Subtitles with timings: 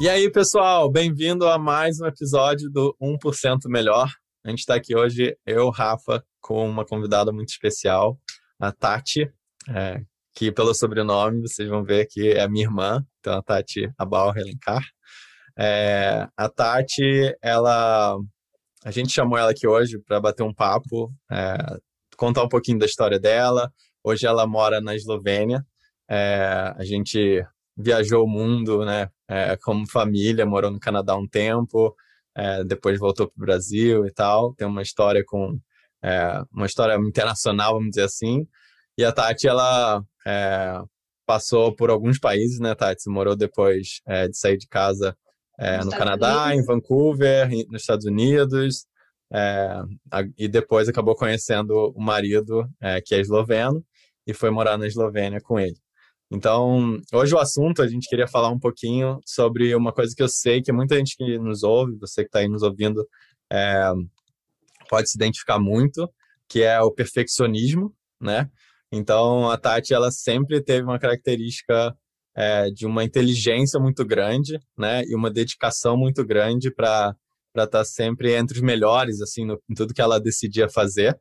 [0.00, 4.10] E aí, pessoal, bem-vindo a mais um episódio do 1% Melhor.
[4.42, 8.18] A gente está aqui hoje, eu, Rafa, com uma convidada muito especial,
[8.58, 9.30] a Tati,
[9.68, 10.00] é,
[10.34, 14.82] que pelo sobrenome vocês vão ver que é minha irmã, então a Tati Abal Relencar.
[15.58, 18.16] É, a Tati, ela,
[18.82, 21.58] a gente chamou ela aqui hoje para bater um papo, é,
[22.16, 23.70] contar um pouquinho da história dela.
[24.02, 25.62] Hoje ela mora na Eslovênia.
[26.08, 27.44] É, a gente
[27.82, 31.94] viajou o mundo, né, é, como família, morou no Canadá um tempo,
[32.36, 34.54] é, depois voltou para o Brasil e tal.
[34.54, 35.58] Tem uma história com
[36.02, 38.46] é, uma história internacional, vamos dizer assim.
[38.96, 40.80] E a Tati, ela é,
[41.26, 43.02] passou por alguns países, né, Tati?
[43.02, 45.16] Você morou depois é, de sair de casa
[45.84, 46.62] no Canadá, Unidos.
[46.62, 48.86] em Vancouver, nos Estados Unidos.
[50.38, 52.66] e depois acabou conhecendo o marido,
[53.04, 53.84] que é esloveno,
[54.26, 55.76] e foi morar na Eslovênia com ele.
[56.30, 60.28] Então, hoje o assunto, a gente queria falar um pouquinho sobre uma coisa que eu
[60.28, 63.04] sei que muita gente que nos ouve, você que está aí nos ouvindo,
[63.52, 63.92] é,
[64.88, 66.08] pode se identificar muito,
[66.48, 68.48] que é o perfeccionismo, né?
[68.92, 71.96] Então, a Tati, ela sempre teve uma característica
[72.34, 75.02] é, de uma inteligência muito grande, né?
[75.04, 77.16] E uma dedicação muito grande para
[77.56, 81.18] estar tá sempre entre os melhores, assim, no, em tudo que ela decidia fazer.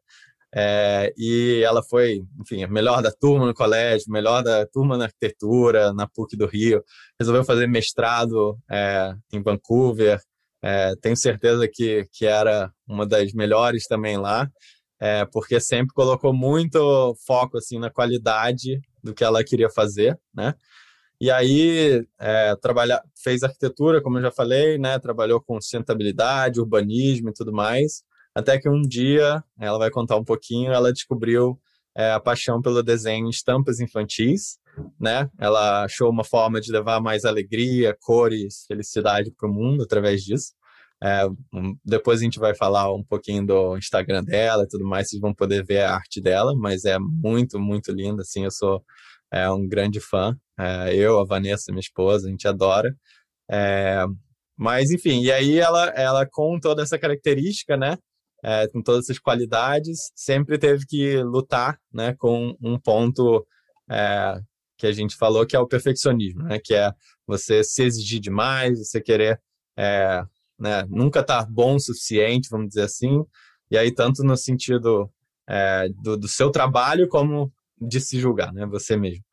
[0.53, 5.05] É, e ela foi, enfim, a melhor da turma no colégio, melhor da turma na
[5.05, 6.83] arquitetura, na PUC do Rio.
[7.19, 10.19] Resolveu fazer mestrado é, em Vancouver.
[10.61, 14.49] É, tenho certeza que, que era uma das melhores também lá,
[14.99, 20.53] é, porque sempre colocou muito foco assim na qualidade do que ela queria fazer, né?
[21.21, 24.97] E aí é, trabalha, fez arquitetura, como eu já falei, né?
[24.99, 28.03] Trabalhou com sustentabilidade, urbanismo e tudo mais.
[28.39, 31.59] Até que um dia, ela vai contar um pouquinho, ela descobriu
[31.95, 34.57] é, a paixão pelo desenho em estampas infantis,
[34.99, 35.29] né?
[35.37, 40.53] Ela achou uma forma de levar mais alegria, cores, felicidade para o mundo através disso.
[41.01, 41.27] É,
[41.83, 45.33] depois a gente vai falar um pouquinho do Instagram dela e tudo mais, vocês vão
[45.33, 48.83] poder ver a arte dela, mas é muito, muito linda, assim, eu sou
[49.31, 50.35] é, um grande fã.
[50.57, 52.93] É, eu, a Vanessa, minha esposa, a gente adora.
[53.49, 54.05] É,
[54.57, 57.97] mas, enfim, e aí ela, ela com toda essa característica, né,
[58.43, 63.45] é, com todas essas qualidades, sempre teve que lutar né, com um ponto
[63.89, 64.39] é,
[64.77, 66.93] que a gente falou que é o perfeccionismo, né, que é
[67.27, 69.41] você se exigir demais, você querer
[69.77, 70.23] é,
[70.57, 73.23] né, nunca estar tá bom o suficiente, vamos dizer assim,
[73.69, 75.11] e aí tanto no sentido
[75.47, 79.23] é, do, do, seu trabalho como de se julgar, né, você mesmo.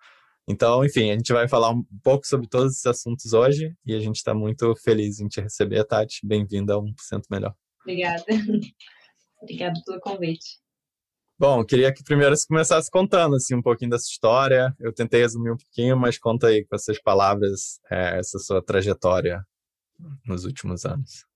[0.48, 4.00] Então, enfim, a gente vai falar um pouco sobre todos esses assuntos hoje e a
[4.00, 6.24] gente está muito feliz em te receber, Tati.
[6.24, 6.92] Bem-vinda a 1%
[7.28, 7.52] Melhor.
[7.82, 8.24] Obrigada.
[9.40, 10.58] Obrigada pelo convite.
[11.38, 14.74] Bom, queria que primeiro você começasse contando assim, um pouquinho dessa história.
[14.80, 19.44] Eu tentei resumir um pouquinho, mas conta aí com essas palavras é, essa sua trajetória
[20.24, 21.26] nos últimos anos.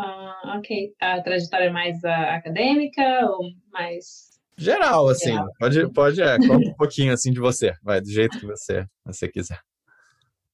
[0.00, 0.94] Uh, ok.
[1.00, 4.34] A trajetória mais uh, acadêmica ou mais...
[4.56, 5.32] Geral, assim.
[5.32, 5.48] Geral.
[5.58, 7.74] Pode, pode é, conta um pouquinho assim de você.
[7.82, 9.60] Vai, do jeito que você, você quiser.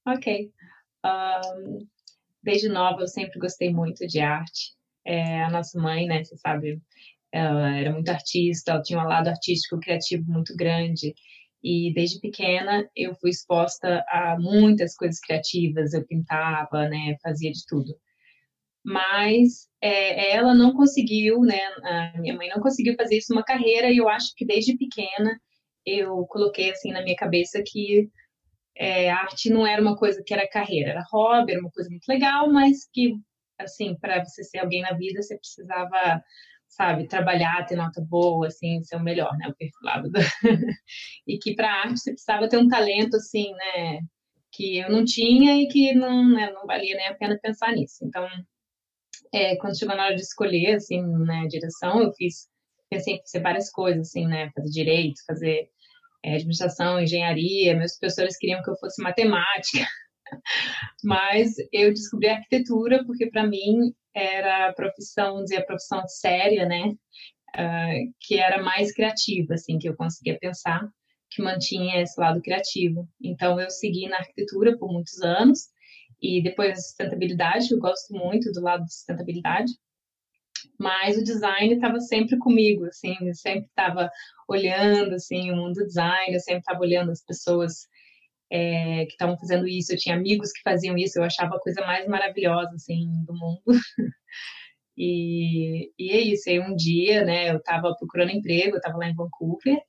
[0.07, 0.51] Ok.
[1.05, 1.87] Um,
[2.41, 4.73] desde nova eu sempre gostei muito de arte.
[5.05, 6.81] É, a nossa mãe, né, você sabe,
[7.31, 11.13] ela era muito artista, ela tinha um lado artístico criativo muito grande.
[11.63, 17.65] E desde pequena eu fui exposta a muitas coisas criativas, eu pintava, né, fazia de
[17.67, 17.95] tudo.
[18.83, 23.91] Mas é, ela não conseguiu, né, a minha mãe não conseguiu fazer isso uma carreira
[23.91, 25.39] e eu acho que desde pequena
[25.85, 28.09] eu coloquei assim na minha cabeça que
[28.75, 32.07] é, arte não era uma coisa que era carreira, era hobby, era uma coisa muito
[32.07, 33.15] legal, mas que
[33.63, 36.23] assim, para você ser alguém na vida, você precisava,
[36.67, 40.09] sabe, trabalhar, ter nota boa, assim, ser o melhor, né, o perfilado.
[40.09, 40.19] Do...
[41.27, 43.99] e que para arte você precisava ter um talento, assim, né,
[44.51, 48.05] que eu não tinha e que não, né, não valia nem a pena pensar nisso.
[48.05, 48.27] Então,
[49.33, 52.49] é, quando chegou na hora de escolher, assim, né, direção, eu fiz,
[52.89, 55.69] pensei em fazer várias coisas, assim, né, fazer direito, fazer
[56.23, 59.87] é, administração, engenharia, meus professores queriam que eu fosse matemática,
[61.03, 66.93] Mas eu descobri arquitetura porque para mim era a profissão, dizer a profissão séria, né?
[67.55, 70.87] Uh, que era mais criativa, assim, que eu conseguia pensar,
[71.29, 73.07] que mantinha esse lado criativo.
[73.21, 75.69] Então eu segui na arquitetura por muitos anos
[76.21, 79.71] e depois a sustentabilidade, eu gosto muito do lado de sustentabilidade.
[80.79, 84.09] Mas o design estava sempre comigo, assim, eu sempre estava
[84.47, 87.87] olhando assim o mundo do design, eu sempre estava olhando as pessoas
[88.51, 91.81] é, que estavam fazendo isso, eu tinha amigos que faziam isso, eu achava a coisa
[91.81, 93.61] mais maravilhosa, assim, do mundo.
[94.97, 99.07] e, e é isso, aí um dia, né, eu estava procurando emprego, eu estava lá
[99.07, 99.79] em Vancouver,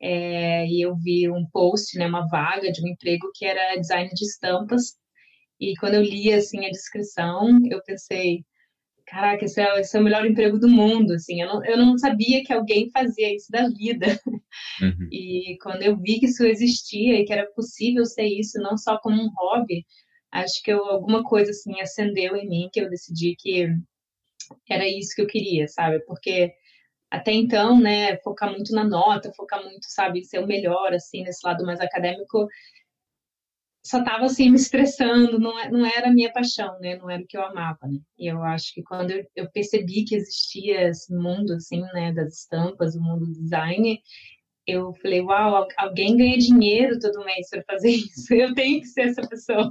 [0.00, 4.10] é, e eu vi um post, né, uma vaga de um emprego que era design
[4.14, 4.96] de estampas,
[5.60, 8.44] E quando eu li, assim, a descrição, eu pensei,
[9.06, 11.98] caraca, esse é, esse é, o melhor emprego do mundo, assim, eu não, eu não
[11.98, 14.06] sabia que alguém fazia isso da vida.
[14.80, 15.08] Uhum.
[15.10, 18.98] E quando eu vi que isso existia e que era possível ser isso, não só
[18.98, 19.84] como um hobby,
[20.32, 23.68] acho que eu, alguma coisa, assim, acendeu em mim, que eu decidi que
[24.68, 26.00] era isso que eu queria, sabe?
[26.06, 26.52] Porque
[27.10, 31.46] até então, né, focar muito na nota, focar muito, sabe, ser o melhor, assim, nesse
[31.46, 32.48] lado mais acadêmico,
[33.84, 36.96] só estava assim me estressando, não, é, não era a minha paixão, né?
[36.96, 37.98] Não era o que eu amava, né?
[38.18, 42.40] E eu acho que quando eu, eu percebi que existia esse mundo assim, né, das
[42.40, 44.00] estampas, o mundo do design,
[44.66, 49.08] eu falei, uau, alguém ganha dinheiro todo mês para fazer isso, eu tenho que ser
[49.08, 49.70] essa pessoa.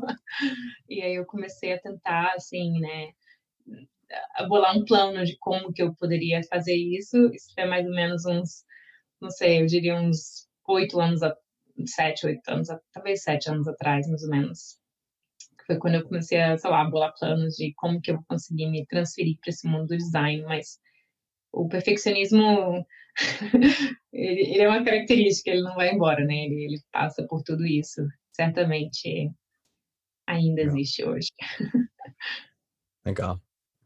[0.87, 3.09] E aí eu comecei a tentar, assim, né,
[4.35, 7.17] a bolar um plano de como que eu poderia fazer isso.
[7.33, 8.63] Isso foi mais ou menos uns,
[9.21, 11.21] não sei, eu diria uns oito anos,
[11.85, 14.77] sete, oito anos, talvez sete anos atrás, mais ou menos.
[15.65, 18.69] Foi quando eu comecei a, sei lá, bolar planos de como que eu vou conseguir
[18.69, 20.79] me transferir para esse mundo do design, mas
[21.51, 22.85] o perfeccionismo
[24.11, 26.33] ele, ele, é uma característica, ele não vai embora, né?
[26.45, 28.01] Ele, ele passa por tudo isso.
[28.31, 29.31] Certamente
[30.27, 30.75] ainda Legal.
[30.75, 31.29] existe hoje.
[33.05, 33.39] Legal.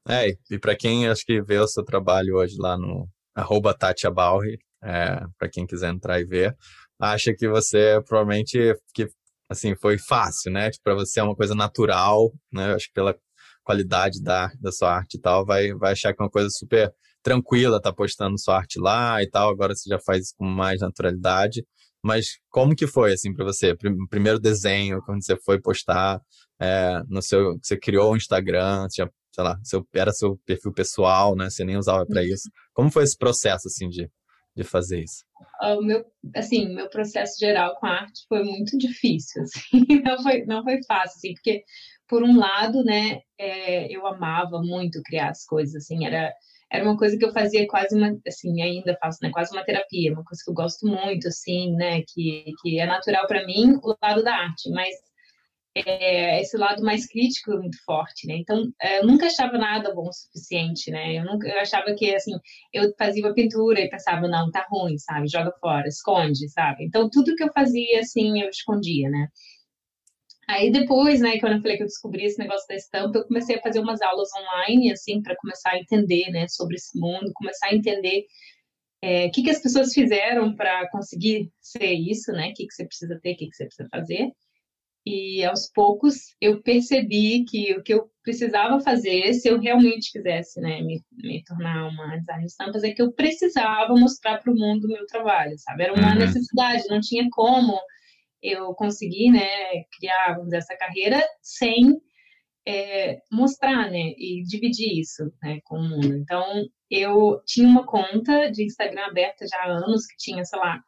[0.08, 3.76] É, e para quem acho que vê o seu trabalho hoje lá no arroba
[4.14, 6.56] Balri, é, para quem quiser entrar e ver,
[7.00, 9.08] acha que você provavelmente que
[9.50, 10.70] assim foi fácil, né?
[10.72, 12.74] Tipo, para você é uma coisa natural, né?
[12.74, 13.16] Acho que pela
[13.64, 16.92] qualidade da, da sua arte e tal, vai, vai achar que é uma coisa super
[17.22, 19.50] tranquila, tá postando sua arte lá e tal.
[19.50, 21.66] Agora você já faz isso com mais naturalidade.
[22.04, 23.76] Mas como que foi assim para você?
[24.10, 26.22] Primeiro desenho, quando você foi postar
[26.60, 29.08] é, no seu, você criou o um Instagram, sei
[29.40, 31.50] lá, seu, era seu perfil pessoal, né?
[31.50, 32.50] Você nem usava para isso.
[32.74, 34.10] Como foi esse processo assim de
[34.58, 35.24] de fazer isso?
[35.62, 36.04] O meu,
[36.36, 40.80] assim, meu processo geral com a arte foi muito difícil, assim, não foi, não foi
[40.84, 41.64] fácil, assim, porque
[42.08, 46.34] por um lado, né, é, eu amava muito criar as coisas, assim, era
[46.70, 50.12] era uma coisa que eu fazia quase uma, assim, ainda faço, né, quase uma terapia,
[50.12, 53.96] uma coisa que eu gosto muito, assim, né, que, que é natural para mim, o
[54.04, 54.94] lado da arte, mas
[55.86, 58.36] é, esse lado mais crítico é muito forte, né?
[58.38, 61.18] Então, é, eu nunca achava nada bom o suficiente, né?
[61.18, 62.34] Eu, nunca, eu achava que, assim,
[62.74, 65.28] eu fazia uma pintura e pensava, não, tá ruim, sabe?
[65.28, 66.86] Joga fora, esconde, sabe?
[66.86, 69.28] Então, tudo que eu fazia, assim, eu escondia, né?
[70.50, 73.58] Aí depois, né, quando eu falei que eu descobri esse negócio da estampa, eu comecei
[73.58, 77.68] a fazer umas aulas online, assim, para começar a entender, né, sobre esse mundo, começar
[77.68, 78.26] a entender
[79.02, 82.74] é, o que, que as pessoas fizeram para conseguir ser isso, né, o que, que
[82.74, 84.32] você precisa ter, o que, que você precisa fazer.
[85.10, 90.60] E aos poucos eu percebi que o que eu precisava fazer, se eu realmente quisesse
[90.60, 94.56] né, me, me tornar uma designer de estampas, é que eu precisava mostrar para o
[94.56, 95.84] mundo o meu trabalho, sabe?
[95.84, 96.20] Era uma uhum.
[96.20, 97.80] necessidade, não tinha como
[98.44, 99.48] eu conseguir né,
[99.98, 102.02] criar vamos dizer, essa carreira sem
[102.68, 106.18] é, mostrar né, e dividir isso né, com o mundo.
[106.18, 110.84] Então, eu tinha uma conta de Instagram aberta já há anos, que tinha, sei lá,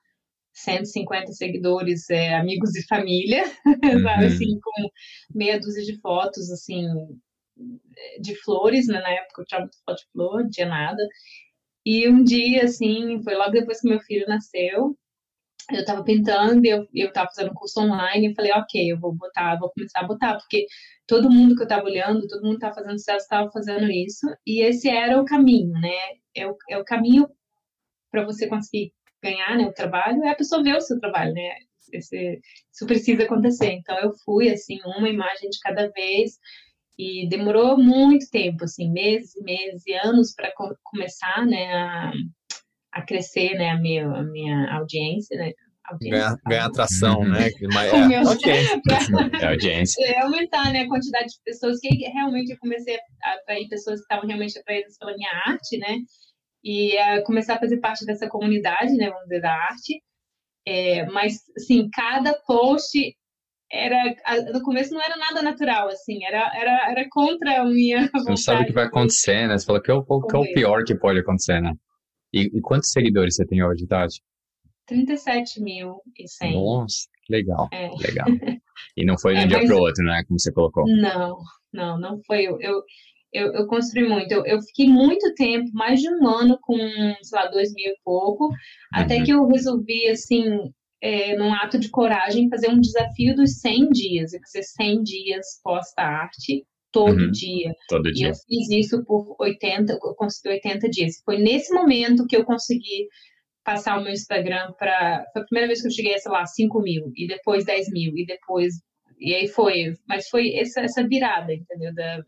[0.64, 4.02] 150 seguidores, é, amigos e família, uhum.
[4.02, 4.90] sabe, assim, com
[5.34, 6.86] meia dúzia de fotos, assim,
[8.22, 11.06] de flores, né, na época eu tinha muito foto de flor, não tinha nada,
[11.86, 14.98] e um dia, assim, foi logo depois que meu filho nasceu,
[15.72, 19.00] eu tava pintando e eu, eu tava fazendo um curso online e falei, ok, eu
[19.00, 20.66] vou botar, vou começar a botar, porque
[21.08, 24.28] todo mundo que eu tava olhando, todo mundo que tava fazendo sucesso tava fazendo isso,
[24.46, 25.96] e esse era o caminho, né,
[26.36, 27.28] é o, é o caminho
[28.12, 31.56] para você conseguir ganhar né, o trabalho é a pessoa ver o seu trabalho, né?
[31.92, 32.40] Esse,
[32.72, 33.72] isso precisa acontecer.
[33.72, 36.38] Então eu fui assim uma imagem de cada vez
[37.00, 42.12] e demorou muito tempo, assim meses, meses e anos para co começar, né, a,
[42.92, 45.54] a, crescer, né, a minha, a minha audiência, né?
[46.02, 47.50] Ganhar, ganhar atração, né?
[47.74, 48.82] Mas, é, meu, audiência.
[49.42, 50.06] é audiência.
[50.06, 54.04] É aumentar né, a quantidade de pessoas que realmente eu comecei a atrair pessoas que
[54.04, 56.00] estavam realmente atraídas pela minha arte, né?
[56.64, 60.02] E começar a fazer parte dessa comunidade, né, vamos dizer, da arte.
[60.68, 63.16] É, mas, assim, cada post
[63.72, 64.16] era
[64.52, 68.12] no começo não era nada natural assim era era, era contra a minha vontade.
[68.24, 70.40] você não sabe o que vai acontecer né você falou que é o, que é
[70.40, 71.74] o pior que pode acontecer né
[72.34, 74.22] e, e, quantos seguidores você tem hoje Tati?
[74.88, 77.90] 37 mil e 100 nossa legal é.
[78.04, 78.28] legal
[78.98, 81.38] e não foi de um é, dia para o outro né como você colocou não
[81.72, 82.82] não não foi eu, eu
[83.34, 84.32] eu, eu construí muito.
[84.32, 87.98] Eu, eu, fiquei muito tempo, mais de um ano com, sei lá, dois mil e
[88.04, 88.52] pouco, uhum.
[88.94, 90.44] até que eu resolvi, assim,
[91.02, 95.46] é, num ato de coragem, fazer um desafio dos 100 dias, e fazer 100 dias
[95.64, 97.32] posta-arte todo uhum.
[97.32, 97.74] dia.
[97.88, 98.30] Todo e dia.
[98.30, 101.22] eu fiz isso por 80, eu consegui 80 dias.
[101.24, 103.08] Foi nesse momento que eu consegui
[103.64, 105.26] passar o meu Instagram para.
[105.32, 107.92] Foi a primeira vez que eu cheguei a, sei lá, 5 mil, e depois 10
[107.92, 108.74] mil, e depois
[109.20, 111.94] e aí foi, mas foi essa, essa virada, entendeu?
[111.94, 112.24] Da,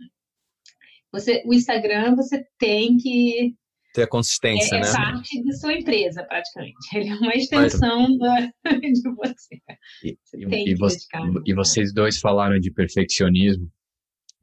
[1.12, 3.56] você, o Instagram você tem que
[3.94, 4.88] ter a consistência, é, né?
[4.88, 6.76] É parte de sua empresa, praticamente.
[6.96, 8.50] Ele é uma extensão Mas...
[8.64, 9.62] da, de você.
[10.04, 11.08] E, e, você,
[11.46, 13.70] e, vocês dois falaram de perfeccionismo.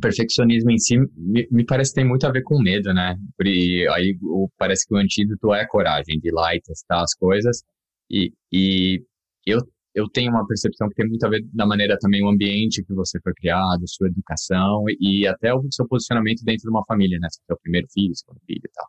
[0.01, 3.17] Perfeccionismo em si me, me, parece que tem muito a ver com medo, né?
[3.45, 7.03] E aí o, parece que o antídoto é a coragem de ir lá e testar
[7.03, 7.65] as coisas.
[8.09, 9.03] E, e
[9.45, 9.59] eu,
[9.99, 12.95] eu tenho uma percepção que tem muito a ver da maneira também o ambiente que
[12.95, 17.27] você foi criado, sua educação e, até o seu posicionamento dentro de uma família, né?
[17.29, 18.87] Se é o primeiro filho, segundo filho e tal.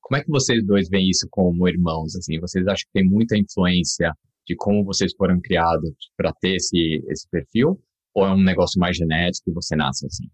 [0.00, 2.14] Como é que vocês dois veem isso como irmãos?
[2.14, 4.12] Assim, vocês acham que tem muita influência
[4.46, 7.80] de como vocês foram criados para ter esse, esse perfil?
[8.14, 10.28] Ou é um negócio mais genético e você nasce assim?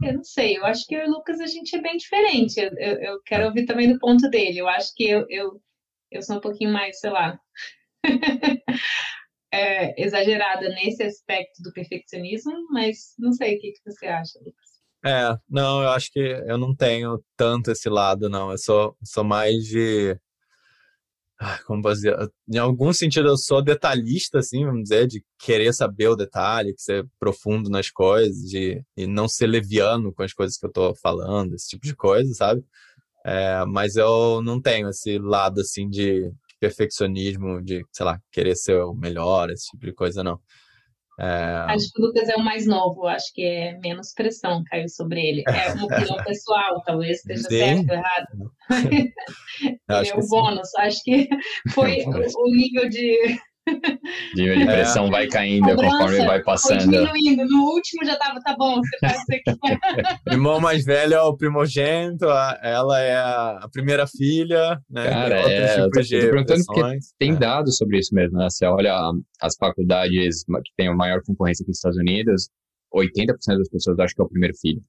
[0.00, 2.60] Eu não sei, eu acho que eu e o Lucas a gente é bem diferente.
[2.60, 4.58] Eu, eu, eu quero ouvir também do ponto dele.
[4.58, 5.60] Eu acho que eu, eu,
[6.12, 7.38] eu sou um pouquinho mais, sei lá,
[9.52, 14.66] é, exagerada nesse aspecto do perfeccionismo, mas não sei o que, que você acha, Lucas.
[15.04, 18.50] É, não, eu acho que eu não tenho tanto esse lado, não.
[18.50, 20.18] Eu sou, sou mais de.
[21.66, 22.16] Como dizer?
[22.52, 26.82] Em algum sentido, eu sou detalhista, assim, vamos dizer, de querer saber o detalhe, que
[26.82, 30.94] ser profundo nas coisas, de, e não ser leviano com as coisas que eu tô
[30.96, 32.64] falando, esse tipo de coisa, sabe?
[33.24, 36.32] É, mas eu não tenho esse lado, assim, de
[36.66, 40.38] perfeccionismo, de, sei lá, querer ser o melhor, esse tipo de coisa, não.
[41.18, 41.64] É...
[41.68, 45.20] Acho que o Lucas é o mais novo, acho que é menos pressão caiu sobre
[45.20, 45.44] ele.
[45.46, 47.58] É uma opinião pessoal, talvez esteja sim.
[47.58, 48.52] certo ou errado.
[49.88, 50.80] é o bônus, sim.
[50.80, 51.28] acho que
[51.70, 53.38] foi o nível de
[54.34, 54.66] Nível de é.
[54.66, 55.10] pressão é.
[55.10, 56.80] vai caindo Cobrança, conforme vai passando.
[56.80, 57.44] diminuindo.
[57.46, 59.78] No último já tava, tá bom, você faz isso aqui.
[60.28, 65.08] o irmão mais velho é o primogênito, ela é a primeira filha, né?
[65.08, 67.36] Cara, é, eu tô, tô perguntando porque tem é.
[67.36, 68.48] dados sobre isso mesmo, né?
[68.48, 68.94] Você olha
[69.40, 72.48] as faculdades que têm a maior concorrência aqui nos Estados Unidos,
[72.94, 74.82] 80% das pessoas acham que é o primeiro filho.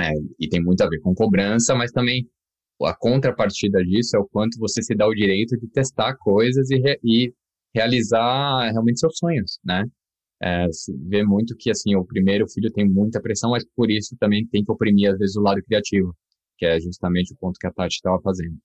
[0.00, 2.26] É, e tem muito a ver com cobrança, mas também
[2.82, 6.80] a contrapartida disso é o quanto você se dá o direito de testar coisas e,
[7.04, 7.32] e
[7.74, 9.84] realizar realmente seus sonhos, né?
[10.42, 10.66] É,
[11.08, 14.64] vê muito que, assim, o primeiro filho tem muita pressão, mas por isso também tem
[14.64, 16.16] que oprimir, às vezes, o lado criativo,
[16.58, 18.56] que é justamente o ponto que a Tati estava fazendo.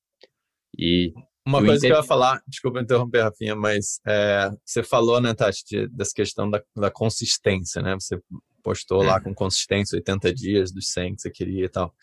[0.77, 1.13] E
[1.45, 5.63] uma coisa que eu ia falar, desculpa interromper, Rafinha, mas é, você falou, né, Tati,
[5.65, 7.93] de, dessa questão da, da, consistência, né?
[7.93, 8.19] Você
[8.63, 11.93] postou lá com consistência 80 dias dos 100 que você queria e tal.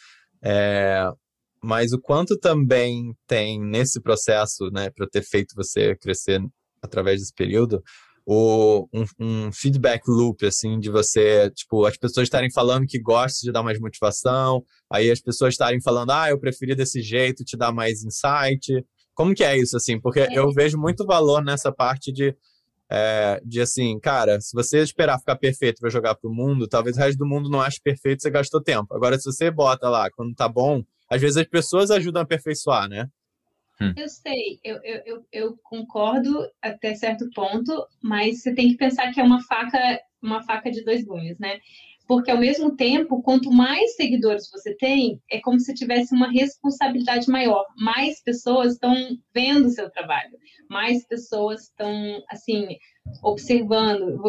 [0.43, 1.05] É,
[1.63, 6.41] mas o quanto também tem nesse processo, né, para ter feito você crescer
[6.85, 7.83] através desse período,
[8.27, 13.47] o, um, um, feedback loop, assim, de você, tipo, as pessoas estarem falando que gostam
[13.47, 17.57] de dar mais motivação, aí as pessoas estarem falando, ah, eu preferi desse jeito, te
[17.57, 18.85] dar mais insight.
[19.15, 20.01] Como que é isso, assim?
[20.01, 20.29] Porque é.
[20.33, 22.35] eu vejo muito valor nessa parte de,
[22.91, 27.01] é, de assim, cara, se você esperar ficar perfeito para jogar pro mundo, talvez o
[27.01, 28.95] resto do mundo não ache perfeito, você gastou tempo.
[28.95, 32.89] Agora, se você bota lá, quando tá bom, às vezes as pessoas ajudam a aperfeiçoar,
[32.89, 33.07] né?
[33.81, 33.93] Hum.
[33.97, 39.21] Eu sei, eu, eu, eu, concordo até certo ponto, mas você tem que pensar que
[39.21, 41.59] é uma faca, uma faca de dois gumes, né?
[42.07, 47.31] Porque ao mesmo tempo, quanto mais seguidores você tem, é como se tivesse uma responsabilidade
[47.31, 47.65] maior.
[47.77, 48.95] Mais pessoas estão
[49.35, 50.37] vendo o seu trabalho,
[50.69, 52.77] mais pessoas estão assim
[53.23, 54.21] observando.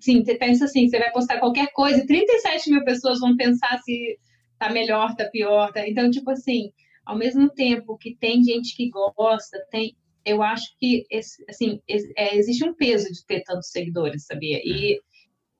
[0.00, 4.18] Sim, você pensa assim, você vai postar qualquer coisa, 37 mil pessoas vão pensar se
[4.58, 5.86] tá melhor, tá pior, tá...
[5.86, 6.72] então tipo assim
[7.04, 11.04] ao mesmo tempo que tem gente que gosta, tem, eu acho que
[11.48, 11.80] assim
[12.16, 14.60] é, existe um peso de ter tantos seguidores, sabia?
[14.64, 15.00] E,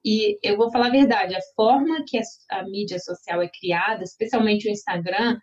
[0.05, 4.05] e eu vou falar a verdade, a forma que a, a mídia social é criada,
[4.05, 5.39] especialmente o Instagram,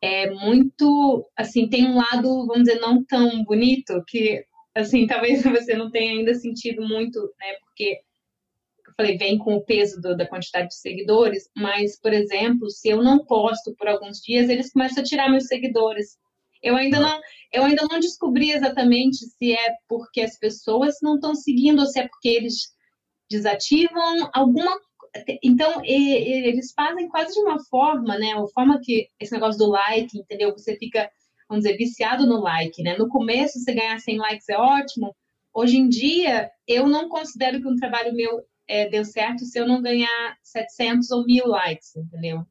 [0.00, 5.74] é muito assim tem um lado, vamos dizer, não tão bonito que assim talvez você
[5.74, 7.54] não tenha ainda sentido muito, né?
[7.64, 8.00] Porque
[8.96, 13.02] falei, vem com o peso do, da quantidade de seguidores, mas, por exemplo, se eu
[13.02, 16.16] não posto por alguns dias, eles começam a tirar meus seguidores.
[16.62, 17.20] Eu ainda não,
[17.52, 22.00] eu ainda não descobri exatamente se é porque as pessoas não estão seguindo ou se
[22.00, 22.72] é porque eles
[23.30, 24.80] desativam alguma
[25.42, 28.32] então eles fazem quase de uma forma, né?
[28.32, 30.50] A forma que esse negócio do like, entendeu?
[30.52, 31.08] Você fica,
[31.48, 32.96] vamos dizer, viciado no like, né?
[32.96, 35.14] No começo você ganhar 100 likes é ótimo.
[35.52, 39.66] Hoje em dia eu não considero que um trabalho meu é, deu certo se eu
[39.66, 42.46] não ganhar 700 ou mil likes, entendeu?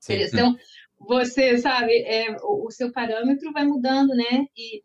[0.00, 0.22] Sim.
[0.22, 0.56] Então,
[0.98, 4.46] você sabe, é, o, o, seu parâmetro vai mudando, né?
[4.56, 4.82] E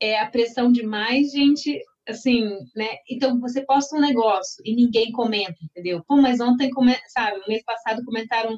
[0.00, 2.88] é a pressão de mais gente, assim, né?
[3.08, 6.02] Então, você posta um negócio e ninguém comenta, entendeu?
[6.06, 6.70] Pô, mas ontem,
[7.08, 8.54] sabe, mês passado comentaram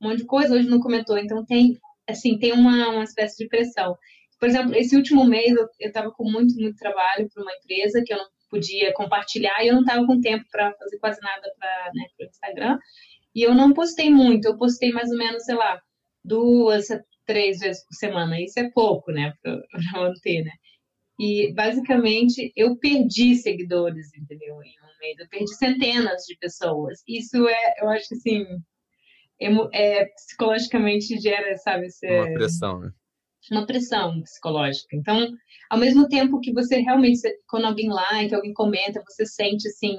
[0.00, 1.18] um monte de coisa, hoje não comentou.
[1.18, 3.96] Então, tem, assim, tem uma, uma espécie de pressão.
[4.38, 8.12] Por exemplo, esse último mês eu estava com muito, muito trabalho para uma empresa que
[8.12, 11.90] eu não podia compartilhar e eu não estava com tempo para fazer quase nada para
[11.94, 12.78] né, o Instagram.
[13.34, 15.80] E eu não postei muito, eu postei mais ou menos, sei lá,
[16.24, 16.88] duas,
[17.24, 18.40] três vezes por semana.
[18.40, 19.62] Isso é pouco, né, para
[19.94, 20.52] manter, né?
[21.18, 24.54] E basicamente eu perdi seguidores, entendeu?
[24.62, 27.02] Em um mês, eu perdi centenas de pessoas.
[27.06, 28.46] Isso é, eu acho que assim,
[29.38, 32.90] é, é psicologicamente gera, sabe, ser, uma pressão, né?
[33.50, 34.96] Uma pressão psicológica.
[34.96, 35.28] Então,
[35.68, 39.96] ao mesmo tempo que você realmente, quando alguém like, alguém comenta, você sente assim,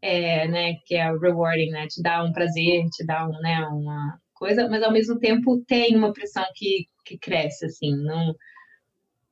[0.00, 4.18] é, né, que é rewarding, né, te dá um prazer, te dá um, né, uma
[4.34, 8.34] coisa, mas ao mesmo tempo tem uma pressão que, que cresce, assim, não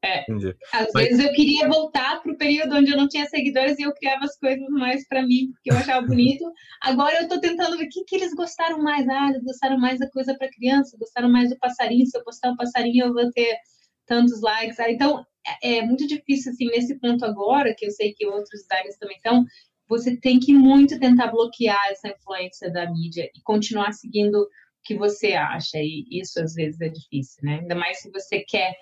[0.02, 0.24] é.
[0.72, 1.08] Às Mas...
[1.08, 4.24] vezes eu queria voltar para o período onde eu não tinha seguidores e eu criava
[4.24, 6.44] as coisas mais para mim, porque eu achava bonito.
[6.82, 9.06] Agora eu estou tentando ver o que, que eles gostaram mais.
[9.08, 12.06] Ah, eles gostaram mais da coisa para criança, gostaram mais do passarinho.
[12.06, 13.56] Se eu postar um passarinho, eu vou ter
[14.06, 14.80] tantos likes.
[14.80, 15.24] Ah, então
[15.62, 19.16] é, é muito difícil, assim, nesse ponto agora, que eu sei que outros designers também
[19.16, 19.44] estão.
[19.86, 24.48] Você tem que muito tentar bloquear essa influência da mídia e continuar seguindo o
[24.82, 25.76] que você acha.
[25.76, 27.58] E isso às vezes é difícil, né?
[27.60, 28.74] Ainda mais se você quer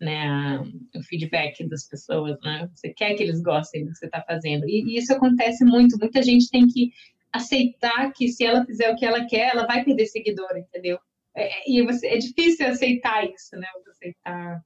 [0.00, 0.58] né,
[0.94, 2.70] o feedback das pessoas, né?
[2.74, 4.66] Você quer que eles gostem do que você está fazendo.
[4.66, 5.98] E, e, isso acontece muito.
[5.98, 6.90] Muita gente tem que
[7.32, 10.98] aceitar que se ela fizer o que ela quer, ela vai perder seguidor, entendeu?
[11.36, 13.66] É, e você, é difícil aceitar isso, né?
[13.90, 14.62] Aceitar,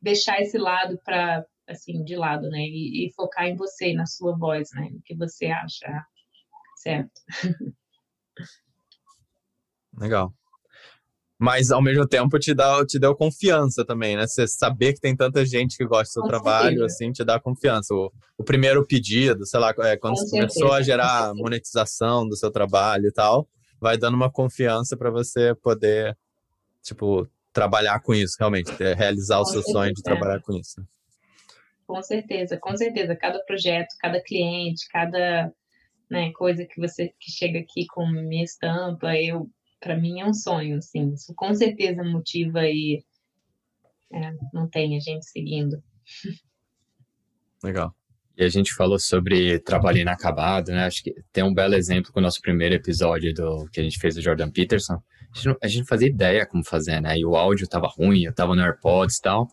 [0.00, 2.60] deixar esse lado para assim de lado, né?
[2.60, 4.88] E, e, focar em você, na sua voz, né?
[4.94, 6.06] O que você acha
[6.76, 7.20] certo.
[9.98, 10.37] Legal
[11.38, 14.26] mas ao mesmo tempo te dá te deu confiança também, né?
[14.26, 16.86] Você saber que tem tanta gente que gosta do seu Com trabalho, certeza.
[16.86, 17.94] assim, te dá confiança.
[17.94, 22.50] O, o primeiro pedido, sei lá, é, quando você começou a gerar monetização do seu
[22.50, 23.48] trabalho e tal,
[23.80, 26.16] vai dando uma confiança para você poder,
[26.82, 29.78] tipo, trabalhar com isso, realmente, realizar com o seu certeza.
[29.78, 30.82] sonho de trabalhar com isso.
[31.86, 33.14] Com certeza, com certeza.
[33.14, 35.52] Cada projeto, cada cliente, cada
[36.10, 39.48] né, coisa que você que chega aqui com minha estampa, eu
[39.80, 41.12] para mim é um sonho, assim.
[41.12, 43.02] Isso com certeza motiva e
[44.12, 45.82] é, não tem a gente seguindo.
[47.62, 47.94] Legal.
[48.36, 50.86] E a gente falou sobre trabalho inacabado, né?
[50.86, 53.98] Acho que tem um belo exemplo com o nosso primeiro episódio do que a gente
[53.98, 54.94] fez do Jordan Peterson.
[54.94, 57.18] A gente, não, a gente não fazia ideia como fazer, né?
[57.18, 59.48] E o áudio tava ruim, eu tava no AirPods e tal.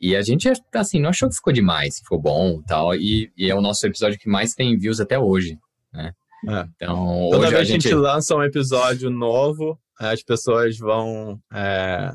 [0.00, 2.94] E a gente, assim, não achou que ficou demais, ficou bom e tal.
[2.94, 5.56] E é o nosso episódio que mais tem views até hoje,
[5.92, 6.12] né?
[6.48, 6.66] É.
[6.76, 7.86] Então, Toda vez a gente...
[7.86, 11.40] a gente lança um episódio novo, as pessoas vão.
[11.52, 12.12] É,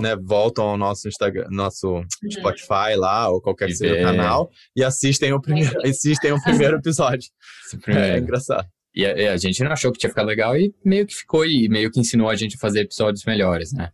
[0.00, 2.30] né, voltam ao nosso Instagram, nosso uhum.
[2.30, 6.78] Spotify lá, ou qualquer que seja o canal, e assistem o primeiro, assistem o primeiro
[6.78, 7.28] episódio.
[7.86, 8.66] É, é engraçado.
[8.94, 11.68] E a, a, gente não achou que tinha ficado legal e meio que ficou e
[11.68, 13.90] meio que ensinou a gente a fazer episódios melhores, né?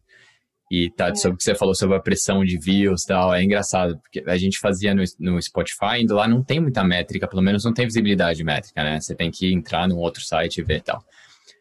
[0.76, 1.14] E tá, é.
[1.14, 4.28] sobre o que você falou sobre a pressão de views e tal, é engraçado, porque
[4.28, 7.72] a gente fazia no, no Spotify, indo lá não tem muita métrica, pelo menos não
[7.72, 8.98] tem visibilidade métrica, né?
[8.98, 11.00] Você tem que entrar num outro site e ver e tal.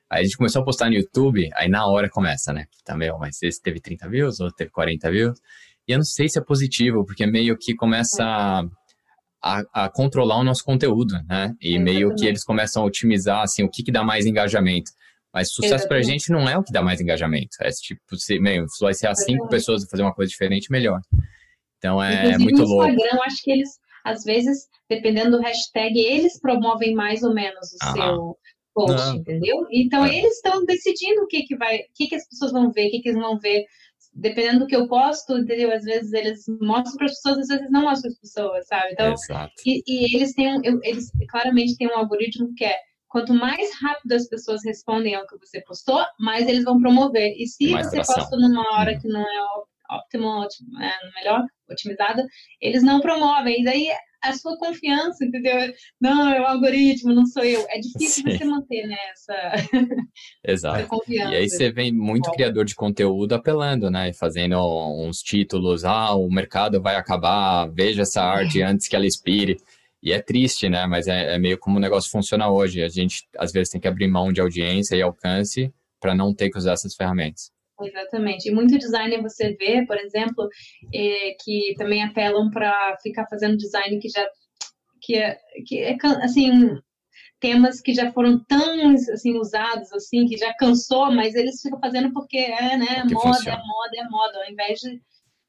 [0.09, 2.65] Aí a gente começou a postar no YouTube, aí na hora começa, né?
[2.83, 5.39] Tá mas esse teve 30 views, outro teve 40 views.
[5.87, 8.63] E eu não sei se é positivo, porque meio que começa a,
[9.43, 11.53] a, a controlar o nosso conteúdo, né?
[11.61, 14.91] E meio que eles começam a otimizar, assim, o que, que dá mais engajamento.
[15.33, 17.57] Mas sucesso para a gente não é o que dá mais engajamento.
[17.59, 21.01] É tipo, se, meio, influenciar cinco pessoas a fazer uma coisa diferente, melhor.
[21.79, 22.83] Então é Inclusive, muito louco.
[22.83, 23.69] No Instagram, eu acho que eles,
[24.05, 27.93] às vezes, dependendo do hashtag, eles promovem mais ou menos o Aham.
[27.93, 28.37] seu
[28.75, 29.15] post, não.
[29.15, 29.67] entendeu?
[29.71, 30.15] Então é.
[30.15, 32.91] eles estão decidindo o que, que vai, o que, que as pessoas vão ver, o
[32.91, 33.65] que, que eles vão ver.
[34.15, 35.73] Dependendo do que eu posto, entendeu?
[35.73, 38.91] Às vezes eles mostram para as pessoas, às vezes não mostram para as pessoas, sabe?
[38.91, 39.15] Então,
[39.65, 42.75] e, e, eles têm um, eles claramente têm um algoritmo que é
[43.13, 47.31] quanto mais rápido as pessoas respondem ao que você postou, mais eles vão promover.
[47.37, 48.15] E se você atração.
[48.15, 49.39] posta numa hora que não é
[49.91, 50.27] óptimo,
[50.81, 52.25] é, melhor, otimizada,
[52.59, 53.61] eles não promovem.
[53.61, 53.87] E daí
[54.23, 55.53] a sua confiança, entendeu?
[56.01, 57.63] Não, é o algoritmo, não sou eu.
[57.69, 58.35] É difícil Sim.
[58.35, 59.69] você manter né, essa,
[60.43, 60.77] Exato.
[60.77, 61.33] essa confiança.
[61.33, 64.11] E aí você vem muito criador de conteúdo apelando, né?
[64.13, 64.57] Fazendo
[65.05, 69.57] uns títulos, ah, o mercado vai acabar, veja essa arte antes que ela expire.
[70.03, 70.85] E é triste, né?
[70.85, 72.83] Mas é, é, meio como o negócio funciona hoje.
[72.83, 76.49] A gente, às vezes, tem que abrir mão de audiência e alcance para não ter
[76.49, 77.53] que usar essas ferramentas.
[77.81, 78.49] Exatamente.
[78.49, 80.49] E muito designer você vê, por exemplo,
[80.93, 84.27] é, que também apelam para ficar fazendo design que já
[85.01, 86.51] que é, que é assim
[87.39, 92.13] temas que já foram tão assim usados assim que já cansou, mas eles ficam fazendo
[92.13, 93.57] porque é né moda, é funciona.
[93.57, 95.01] é moda, é moda, ao invés de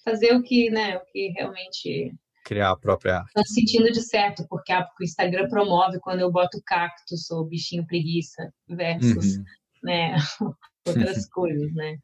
[0.04, 2.12] fazer o que né o que realmente
[2.44, 3.32] criar a própria arte.
[3.32, 7.46] Tá sentindo de certo, porque, ah, porque o Instagram promove quando eu boto cactus ou
[7.46, 9.44] bichinho preguiça versus, uhum.
[9.82, 10.16] né,
[10.86, 11.96] outras coisas, né?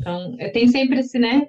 [0.00, 1.42] Então, eu tenho sempre esse, né?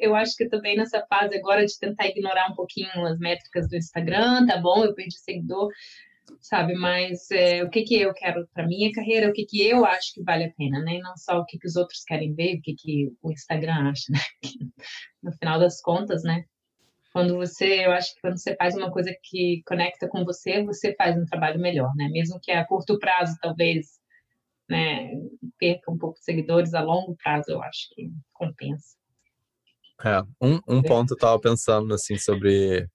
[0.00, 3.76] Eu acho que também nessa fase agora de tentar ignorar um pouquinho as métricas do
[3.76, 5.70] Instagram, tá bom, eu perdi seguidor,
[6.40, 6.74] sabe?
[6.74, 10.12] Mas é, o que que eu quero para minha carreira, o que que eu acho
[10.12, 10.96] que vale a pena, né?
[10.96, 13.90] E não só o que que os outros querem ver, o que que o Instagram
[13.90, 14.20] acha, né?
[15.22, 16.44] No final das contas, né?
[17.14, 20.92] Quando você, eu acho que quando você faz uma coisa que conecta com você, você
[20.96, 22.08] faz um trabalho melhor, né?
[22.08, 24.00] Mesmo que a curto prazo, talvez,
[24.68, 25.12] né,
[25.56, 28.96] perca um pouco de seguidores, a longo prazo, eu acho que compensa.
[30.04, 32.88] É, um, um ponto eu estava pensando, assim, sobre,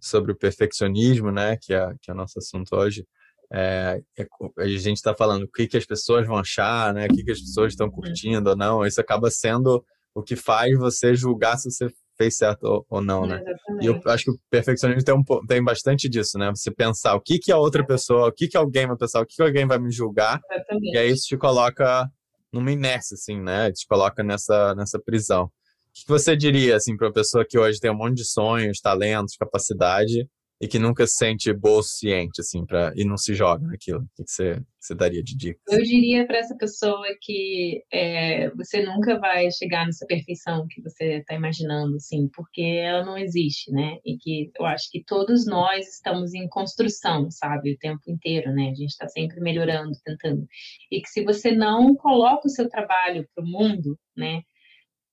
[0.00, 3.06] sobre o perfeccionismo, né, que é, que é o nosso assunto hoje,
[3.52, 4.26] é, é,
[4.56, 7.04] a gente está falando o que, que as pessoas vão achar, né?
[7.04, 7.92] O que, que as pessoas estão uhum.
[7.92, 8.86] curtindo ou não.
[8.86, 13.26] Isso acaba sendo o que faz você julgar se você fez certo ou, ou não,
[13.26, 13.42] né?
[13.80, 16.50] E eu acho que o perfeccionismo tem, um, tem bastante disso, né?
[16.54, 19.26] Você pensar o que que a outra pessoa, o que que alguém vai pensar, o
[19.26, 20.94] que que alguém vai me julgar, Exatamente.
[20.94, 22.08] e aí isso te coloca
[22.52, 23.70] numa inércia, assim, né?
[23.72, 25.44] Te coloca nessa, nessa prisão.
[25.44, 25.50] O
[25.92, 29.36] que você diria, assim, para uma pessoa que hoje tem um monte de sonhos, talentos,
[29.36, 30.28] capacidade,
[30.64, 34.00] e que nunca se sente boa o suficiente, assim, para e não se joga naquilo?
[34.00, 35.60] O que você, você daria de dica?
[35.68, 41.18] Eu diria para essa pessoa que é, você nunca vai chegar nessa perfeição que você
[41.18, 43.98] está imaginando, assim, porque ela não existe, né?
[44.06, 48.70] E que eu acho que todos nós estamos em construção, sabe, o tempo inteiro, né?
[48.70, 50.46] A gente está sempre melhorando, tentando.
[50.90, 54.40] E que se você não coloca o seu trabalho para o mundo, né?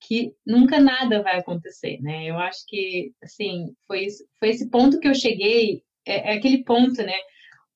[0.01, 2.25] Que nunca nada vai acontecer, né?
[2.25, 4.07] Eu acho que, assim, foi,
[4.39, 7.17] foi esse ponto que eu cheguei, é, é aquele ponto, né?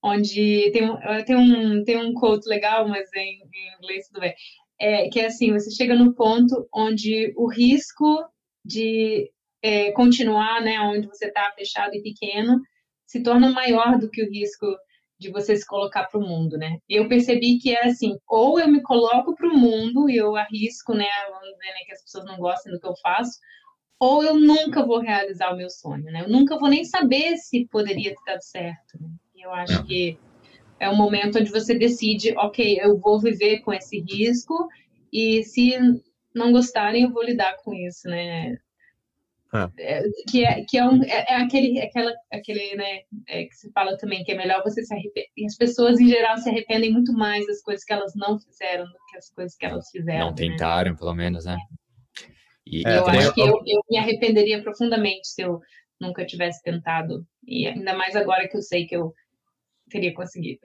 [0.04, 0.84] Onde tem
[1.26, 4.34] tem um, tem um quote legal, mas em, em inglês tudo bem,
[4.80, 8.24] é, que é assim, você chega no ponto onde o risco
[8.64, 12.60] de é, continuar, né, onde você está fechado e pequeno,
[13.06, 14.66] se torna maior do que o risco
[15.18, 16.78] de você se colocar para o mundo, né?
[16.90, 20.94] Eu percebi que é assim, ou eu me coloco para o mundo e eu arrisco,
[20.94, 23.40] né, vamos dizer, né, que as pessoas não gostem do que eu faço,
[24.00, 26.22] ou eu nunca vou realizar o meu sonho, né?
[26.22, 29.00] Eu nunca vou nem saber se poderia ter dado certo.
[29.00, 29.10] Né?
[29.38, 29.84] Eu acho é.
[29.84, 30.20] que
[30.80, 34.68] é um momento onde você decide, ok, eu vou viver com esse risco
[35.12, 35.78] e se
[36.34, 38.58] não gostarem, eu vou lidar com isso, né?
[39.56, 40.00] É.
[40.00, 40.04] é.
[40.30, 43.98] que é, que é, um, é, é, aquele, aquela, aquele, né, é, que se fala
[43.98, 45.30] também que é melhor você se arrepender.
[45.46, 48.98] As pessoas, em geral, se arrependem muito mais das coisas que elas não fizeram do
[49.10, 50.20] que as coisas que elas fizeram.
[50.20, 50.36] Não né?
[50.36, 50.98] tentaram, né?
[50.98, 51.58] pelo menos, né?
[52.66, 55.60] E, eu acho que eu, eu me arrependeria profundamente se eu
[56.02, 57.26] nunca tivesse tentado.
[57.48, 59.14] E ainda mais agora que eu sei que eu
[59.90, 60.60] teria conseguido.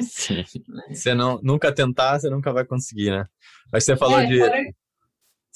[0.00, 0.42] Sim.
[0.90, 3.24] Você não, nunca tentar, você nunca vai conseguir, né?
[3.70, 4.38] Mas você falou de...
[4.38, 4.64] Fora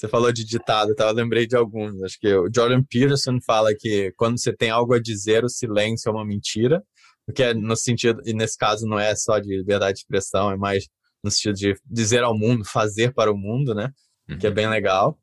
[0.03, 1.07] você falou de ditado, tá?
[1.07, 2.01] eu lembrei de alguns.
[2.03, 6.09] Acho que o Jordan Peterson fala que quando você tem algo a dizer, o silêncio
[6.09, 6.83] é uma mentira.
[7.25, 10.57] Porque é no sentido, e nesse caso não é só de liberdade de expressão, é
[10.57, 10.89] mais
[11.23, 13.91] no sentido de dizer ao mundo, fazer para o mundo, né?
[14.29, 14.37] Uhum.
[14.37, 15.17] Que é bem legal.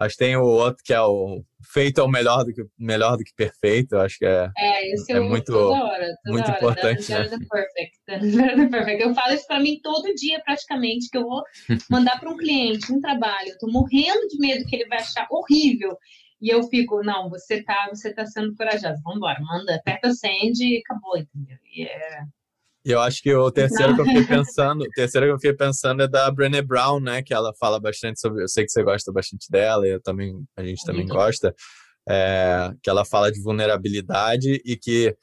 [0.00, 3.18] Acho que tem o outro que é o feito é o melhor do que, melhor
[3.18, 3.98] do que perfeito.
[3.98, 7.12] Acho que é, é, esse é muito, toda hora, toda muito hora, importante.
[7.12, 7.28] Né?
[8.70, 9.02] Perfect.
[9.02, 11.42] Eu falo isso para mim todo dia, praticamente, que eu vou
[11.90, 13.48] mandar para um cliente um trabalho.
[13.48, 15.94] Eu estou morrendo de medo que ele vai achar horrível.
[16.40, 19.02] E eu fico, não, você tá, você tá sendo corajoso.
[19.04, 21.58] Vamos embora, manda, aperta send e acabou, entendeu?
[21.76, 22.22] E é
[22.84, 25.52] e eu acho que o terceiro que eu fiquei pensando, o terceiro que eu fiquei
[25.52, 27.22] pensando é da Brené Brown, né?
[27.22, 28.42] Que ela fala bastante sobre.
[28.42, 31.54] Eu sei que você gosta bastante dela, e eu também, a gente também gosta.
[32.08, 35.14] É, que ela fala de vulnerabilidade e que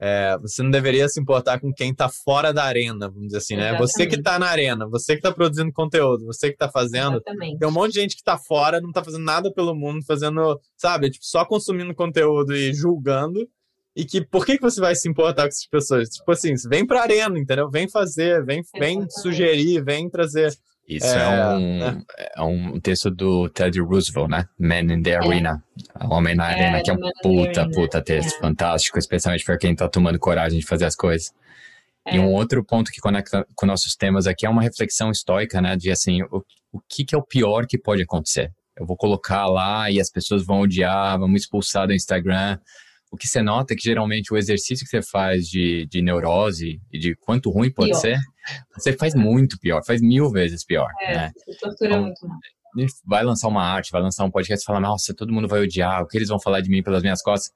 [0.00, 3.56] é, você não deveria se importar com quem está fora da arena, vamos dizer assim,
[3.56, 3.68] né?
[3.70, 3.92] Exatamente.
[3.92, 7.16] Você que está na arena, você que está produzindo conteúdo, você que está fazendo.
[7.16, 7.58] Exatamente.
[7.58, 10.58] Tem um monte de gente que está fora, não está fazendo nada pelo mundo, fazendo,
[10.76, 13.46] sabe, tipo, só consumindo conteúdo e julgando
[13.94, 16.08] e que por que, que você vai se importar com essas pessoas?
[16.08, 17.68] Tipo assim, vem pra arena, entendeu?
[17.68, 20.56] Vem fazer, vem, vem sugerir, vem trazer.
[20.86, 22.02] Isso é, é um, né?
[22.36, 24.48] é um texto do Teddy Roosevelt, né?
[24.58, 25.16] Man in the é.
[25.16, 25.62] Arena.
[26.08, 28.40] Homem na Arena, é, que é um puta, puta texto é.
[28.40, 31.32] fantástico, especialmente para quem tá tomando coragem de fazer as coisas.
[32.10, 35.76] E um outro ponto que conecta com nossos temas aqui é uma reflexão estoica, né?
[35.76, 38.52] De assim, o, o que, que é o pior que pode acontecer?
[38.76, 42.58] Eu vou colocar lá e as pessoas vão odiar, vão me expulsar do Instagram
[43.10, 46.80] o que você nota é que geralmente o exercício que você faz de, de neurose
[46.92, 48.00] e de quanto ruim pode pior.
[48.00, 48.18] ser,
[48.72, 50.88] você faz muito pior, faz mil vezes pior.
[51.02, 51.32] É, né?
[51.60, 52.92] tortura então, muito mais.
[53.04, 56.02] Vai lançar uma arte, vai lançar um podcast e fala, nossa, todo mundo vai odiar,
[56.02, 57.48] o que eles vão falar de mim pelas minhas costas.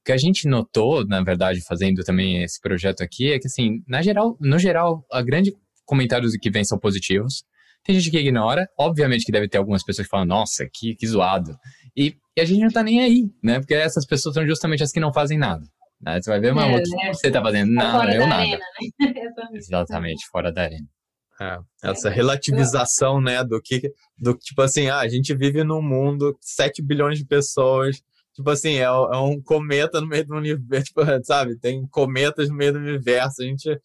[0.00, 3.82] O que a gente notou, na verdade, fazendo também esse projeto aqui, é que, assim,
[3.86, 5.52] na geral, no geral, a grande
[5.84, 7.44] comentários que vem são positivos.
[7.84, 11.06] Tem gente que ignora, obviamente que deve ter algumas pessoas que falam, nossa, que, que
[11.06, 11.54] zoado.
[11.94, 13.60] E e a gente não tá nem aí, né?
[13.60, 15.64] Porque essas pessoas são justamente as que não fazem nada.
[16.00, 16.20] Né?
[16.20, 17.72] Você vai ver, mas é, o que é, você tá fazendo?
[17.72, 18.42] Não, eu nada.
[18.42, 18.98] Arena, né?
[19.54, 20.86] Exatamente, fora da arena.
[21.40, 26.36] É, essa relativização, né, do que, do tipo assim, ah, a gente vive num mundo,
[26.40, 28.00] 7 bilhões de pessoas,
[28.34, 32.54] tipo assim, é, é um cometa no meio do universo, tipo, sabe, tem cometas no
[32.54, 33.80] meio do universo, a gente,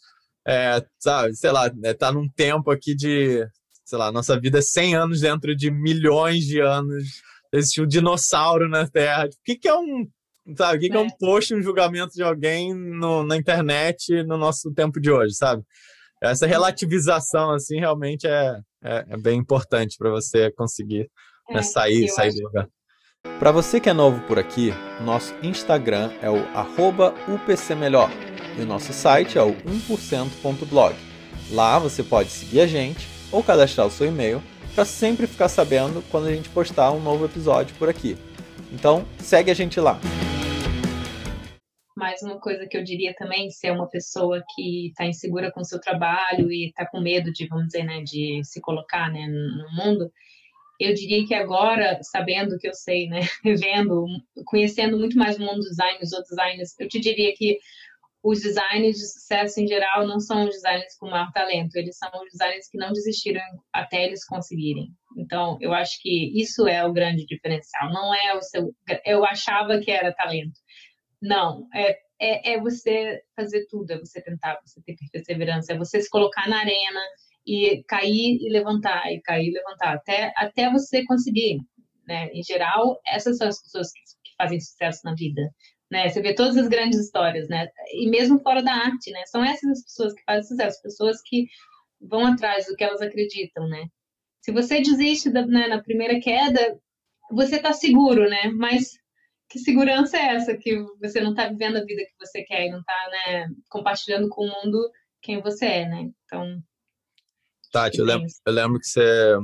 [0.47, 3.47] é, sabe, sei lá, é, tá num tempo aqui de,
[3.83, 7.03] sei lá, nossa vida é 100 anos dentro de milhões de anos,
[7.53, 10.07] existe um dinossauro na Terra, o que que é um,
[10.57, 11.17] sabe, o que, que é um é.
[11.19, 15.63] post, um julgamento de alguém no, na internet no nosso tempo de hoje, sabe?
[16.21, 21.09] essa relativização assim realmente é, é, é bem importante para você conseguir
[21.49, 22.67] né, sair, sair do lugar.
[23.38, 26.45] Para você que é novo por aqui, nosso Instagram é o
[27.27, 28.09] @upcmelhor
[28.57, 30.95] e o nosso site é o 1%.blog.
[31.51, 34.41] Lá você pode seguir a gente ou cadastrar o seu e-mail
[34.73, 38.17] para sempre ficar sabendo quando a gente postar um novo episódio por aqui.
[38.71, 39.99] Então, segue a gente lá.
[41.97, 45.60] Mas uma coisa que eu diria também, se é uma pessoa que está insegura com
[45.60, 49.27] o seu trabalho e está com medo de, vamos dizer, né, de se colocar né,
[49.27, 50.10] no mundo,
[50.79, 54.05] eu diria que agora, sabendo que eu sei, né, vendo,
[54.45, 57.60] conhecendo muito mais o mundo do design, os outros designers, eu te diria que
[58.21, 62.10] os designers de sucesso em geral não são os designers com maior talento, eles são
[62.21, 63.41] os designers que não desistiram
[63.73, 64.89] até eles conseguirem.
[65.17, 67.91] Então, eu acho que isso é o grande diferencial.
[67.91, 68.73] Não é o seu.
[69.05, 70.60] Eu achava que era talento.
[71.21, 76.01] Não, é, é, é, você fazer tudo, é você tentar, você ter perseverança, é você
[76.01, 77.01] se colocar na arena
[77.45, 81.58] e cair e levantar, e cair e levantar, até, até você conseguir.
[82.05, 82.29] Né?
[82.34, 85.41] Em geral, essas são as pessoas que, que fazem sucesso na vida.
[85.89, 86.08] Né?
[86.08, 87.67] Você vê todas as grandes histórias, né?
[87.93, 89.25] E mesmo fora da arte, né?
[89.25, 91.47] São essas as pessoas que fazem sucesso, pessoas que
[91.99, 93.88] vão atrás do que elas acreditam, né?
[94.41, 96.80] Se você desiste da, né, na primeira queda,
[97.32, 98.49] você está seguro, né?
[98.49, 98.99] Mas
[99.49, 102.71] que segurança é essa que você não está vivendo a vida que você quer e
[102.71, 106.12] não está né, compartilhando com o mundo quem você é, né?
[106.23, 106.62] Então.
[107.71, 109.36] Tati, eu lembro, eu lembro que você.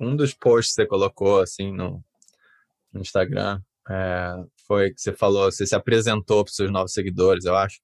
[0.00, 2.04] Um dos posts que você colocou assim no,
[2.92, 4.34] no Instagram é,
[4.66, 7.78] foi que você falou, você se apresentou para os seus novos seguidores, eu acho.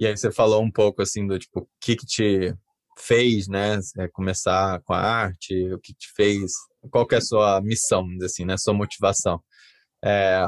[0.00, 2.54] E aí você falou um pouco assim do tipo, o que que te
[2.98, 6.52] fez, né, é, começar com a arte, o que te fez,
[6.90, 9.40] qual que é a sua missão, assim, né, sua motivação.
[10.04, 10.46] É,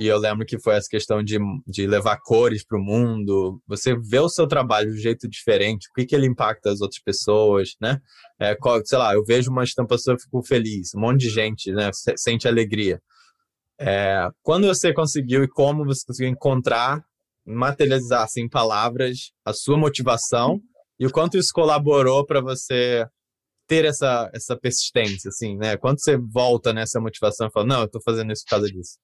[0.00, 3.60] e eu lembro que foi essa questão de, de levar cores para o mundo.
[3.68, 6.80] Você vê o seu trabalho de um jeito diferente, o que, que ele impacta as
[6.80, 8.00] outras pessoas, né?
[8.40, 10.94] É, qual, sei lá, eu vejo uma estampa sua e fico feliz.
[10.94, 11.90] Um monte de gente, né?
[12.16, 12.98] Sente alegria.
[13.80, 17.02] É, quando você conseguiu e como você conseguiu encontrar,
[17.46, 20.60] materializar assim, em palavras a sua motivação
[20.98, 23.06] e o quanto isso colaborou para você
[23.66, 25.76] ter essa, essa persistência, assim, né?
[25.78, 28.98] Quando você volta nessa motivação e fala, não, eu estou fazendo isso por causa disso.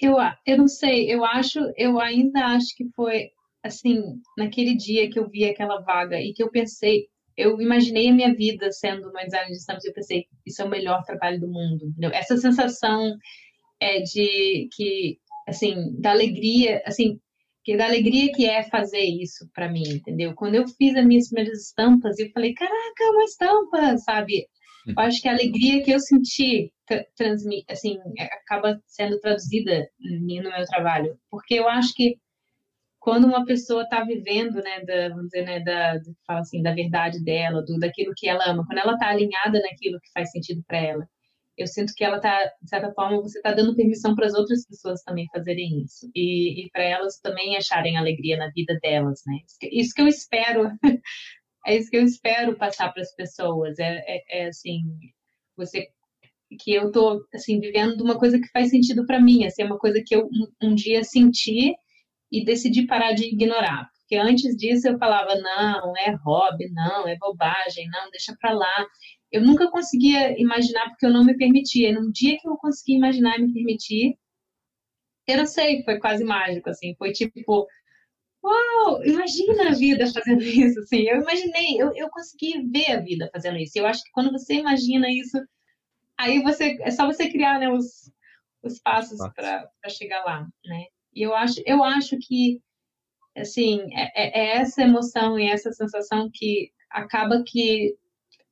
[0.00, 0.16] Eu,
[0.46, 3.30] eu não sei, eu acho, eu ainda acho que foi
[3.62, 4.02] assim,
[4.36, 8.34] naquele dia que eu vi aquela vaga e que eu pensei, eu imaginei a minha
[8.34, 11.48] vida sendo uma designer de estampas e eu pensei, isso é o melhor trabalho do
[11.48, 11.86] mundo.
[11.86, 12.10] Entendeu?
[12.12, 13.16] Essa sensação
[13.80, 15.18] é de que,
[15.48, 17.18] assim, da alegria, assim,
[17.64, 20.34] que da alegria que é fazer isso para mim, entendeu?
[20.34, 24.46] Quando eu fiz as minhas primeiras estampas, eu falei, caraca, uma estampa, sabe?
[24.86, 26.72] Eu acho que a alegria que eu senti
[27.16, 32.16] transmite, assim, acaba sendo traduzida no meu trabalho, porque eu acho que
[33.02, 37.22] quando uma pessoa está vivendo, né, da, vamos dizer, né, da, fala assim, da verdade
[37.24, 40.78] dela, do daquilo que ela ama, quando ela está alinhada naquilo que faz sentido para
[40.78, 41.08] ela,
[41.58, 44.64] eu sinto que ela está, de certa forma, você está dando permissão para as outras
[44.66, 49.38] pessoas também fazerem isso e, e para elas também acharem alegria na vida delas, né?
[49.70, 50.70] Isso que eu espero
[51.66, 53.80] é isso que eu espero passar para as pessoas.
[53.80, 54.82] É, é, é, assim,
[55.56, 55.88] você
[56.60, 59.78] que eu tô assim vivendo uma coisa que faz sentido para mim, assim, é uma
[59.78, 61.74] coisa que eu um, um, dia senti
[62.32, 63.88] e decidi parar de ignorar.
[64.00, 68.86] Porque antes disso eu falava não, é hobby, não, é bobagem, não, deixa para lá.
[69.30, 71.90] Eu nunca conseguia imaginar porque eu não me permitia.
[71.90, 74.16] E num dia que eu consegui imaginar e me permitir,
[75.26, 77.66] eu não sei, foi quase mágico assim, foi tipo
[78.44, 81.02] Uau, imagina a vida fazendo isso, assim.
[81.02, 83.78] Eu imaginei, eu, eu consegui ver a vida fazendo isso.
[83.78, 85.38] Eu acho que quando você imagina isso,
[86.18, 88.10] aí você é só você criar né, os,
[88.62, 90.86] os passos para chegar lá, né?
[91.14, 92.60] E eu acho, eu acho que
[93.36, 97.96] assim é, é, é essa emoção e essa sensação que acaba que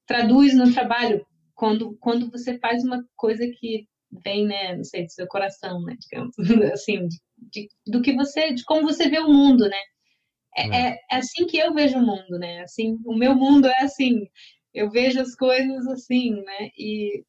[0.07, 3.87] traduz no trabalho quando quando você faz uma coisa que
[4.25, 6.35] vem, né, não sei, do seu coração, né, digamos,
[6.73, 9.79] assim, de, de, do que você, de como você vê o mundo, né?
[10.57, 10.89] É, é.
[10.89, 12.63] é, é assim que eu vejo o mundo, né?
[12.63, 14.27] Assim, o meu mundo é assim,
[14.75, 16.71] eu vejo as coisas assim, né?
[16.77, 17.25] E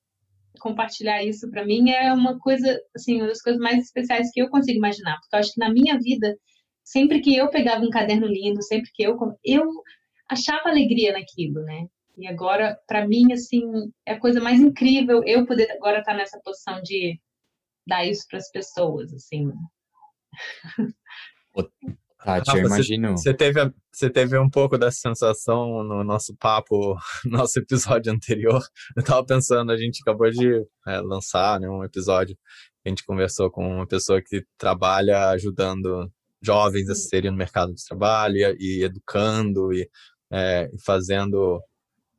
[0.61, 4.49] compartilhar isso para mim é uma coisa, assim, uma das coisas mais especiais que eu
[4.49, 6.37] consigo imaginar, porque eu acho que na minha vida
[6.83, 9.63] sempre que eu pegava um caderno lindo, sempre que eu eu
[10.29, 11.87] achava alegria naquilo, né?
[12.17, 13.63] E agora, para mim, assim,
[14.05, 17.19] é a coisa mais incrível eu poder agora estar tá nessa posição de
[17.87, 19.51] dar isso para as pessoas, assim.
[22.23, 23.11] Tati, eu imagino.
[23.17, 28.61] Você teve, você teve um pouco dessa sensação no nosso papo, nosso episódio anterior.
[28.95, 32.37] Eu tava pensando, a gente acabou de é, lançar né, um episódio
[32.85, 37.85] a gente conversou com uma pessoa que trabalha ajudando jovens a serem no mercado de
[37.85, 39.87] trabalho e, e educando e
[40.31, 41.61] é, fazendo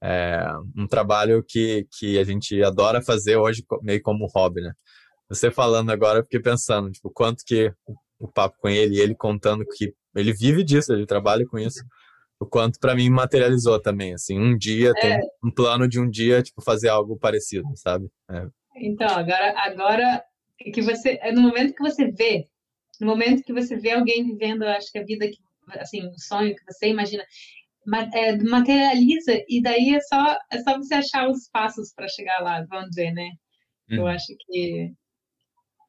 [0.01, 4.73] é, um trabalho que, que a gente adora fazer hoje meio como hobby, né?
[5.29, 7.73] Você falando agora, eu fiquei pensando, tipo, quanto que
[8.23, 11.85] o papo com ele, ele contando que ele vive disso, ele trabalha com isso,
[12.39, 15.01] o quanto para mim materializou também, assim, um dia, é.
[15.01, 18.09] tem um plano de um dia, tipo, fazer algo parecido, sabe?
[18.31, 18.47] É.
[18.77, 20.25] Então, agora, agora
[20.73, 22.47] que você, no momento que você vê,
[23.01, 25.39] no momento que você vê alguém vivendo, acho que a vida que,
[25.79, 27.25] assim, o sonho que você imagina,
[28.15, 32.65] é, materializa e daí é só é só você achar os passos para chegar lá,
[32.69, 33.31] vamos dizer, né?
[33.91, 33.97] Hum.
[33.97, 34.09] Eu uhum.
[34.09, 34.93] acho que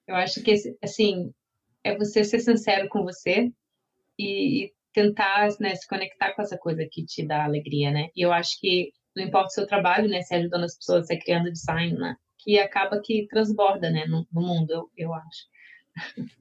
[0.07, 1.31] eu acho que assim
[1.83, 3.51] é você ser sincero com você
[4.17, 8.09] e, e tentar né, se conectar com essa coisa que te dá alegria, né?
[8.15, 10.21] E eu acho que não importa o seu trabalho, né?
[10.21, 12.15] Se ajudando as pessoas, se criando design, né?
[12.39, 14.05] Que acaba que transborda, né?
[14.05, 15.53] No, no mundo, eu, eu acho.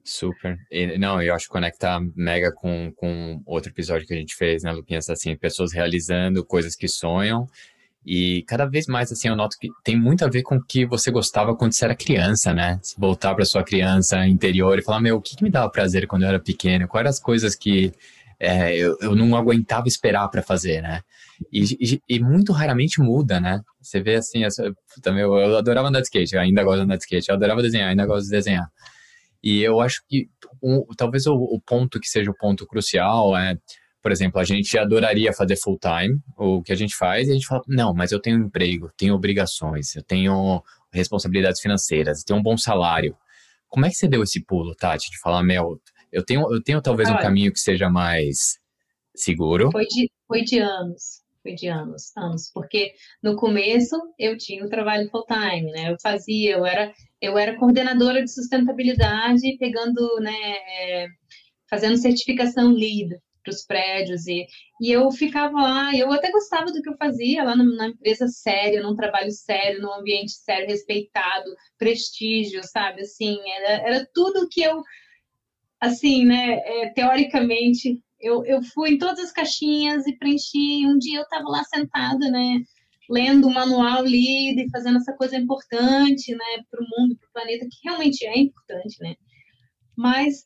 [0.03, 0.57] Super.
[0.71, 4.63] E, não, eu acho que conecta mega com, com outro episódio que a gente fez,
[4.63, 5.09] né, Luquinhas?
[5.09, 7.47] Assim, pessoas realizando coisas que sonham.
[8.05, 10.85] E cada vez mais, assim, eu noto que tem muito a ver com o que
[10.85, 12.79] você gostava quando você era criança, né?
[12.81, 16.05] Se voltar para sua criança interior e falar, meu, o que, que me dava prazer
[16.07, 16.87] quando eu era pequeno?
[16.87, 17.93] Quais eram as coisas que
[18.39, 21.01] é, eu, eu não aguentava esperar para fazer, né?
[21.51, 23.61] E, e, e, muito raramente muda, né?
[23.81, 26.83] Você vê assim, essa, também eu, eu adorava andar de skate, eu ainda gosto de
[26.83, 28.67] andar de skate, eu adorava desenhar, ainda gosto de desenhar.
[29.41, 30.27] E eu acho que
[30.61, 33.57] um, talvez o, o, ponto que seja o ponto crucial é,
[34.03, 37.33] por exemplo, a gente adoraria fazer full time, o que a gente faz, e a
[37.33, 40.61] gente fala, não, mas eu tenho um emprego, tenho obrigações, eu tenho
[40.91, 43.15] responsabilidades financeiras, eu tenho um bom salário.
[43.69, 45.79] Como é que você deu esse pulo, Tati, de falar, Mel,
[46.11, 48.59] eu tenho, eu tenho talvez Olha, um caminho que seja mais
[49.15, 49.71] seguro?
[49.71, 54.69] Foi de, foi de anos foi de anos, anos, porque no começo eu tinha o
[54.69, 55.91] trabalho full time, né?
[55.91, 61.07] Eu fazia, eu era, eu era coordenadora de sustentabilidade, pegando, né, é,
[61.69, 64.47] fazendo certificação LEED para os prédios e,
[64.81, 68.81] e eu ficava lá, eu até gostava do que eu fazia lá na, empresa séria,
[68.81, 73.01] num trabalho sério, num ambiente sério, respeitado, prestígio, sabe?
[73.01, 74.81] Assim, era, era tudo que eu,
[75.79, 80.87] assim, né, é, teoricamente eu, eu fui em todas as caixinhas e preenchi.
[80.87, 82.63] Um dia eu estava lá sentada, né,
[83.09, 87.33] lendo o manual lido e fazendo essa coisa importante, né, para o mundo, para o
[87.33, 89.15] planeta, que realmente é importante, né?
[89.95, 90.45] Mas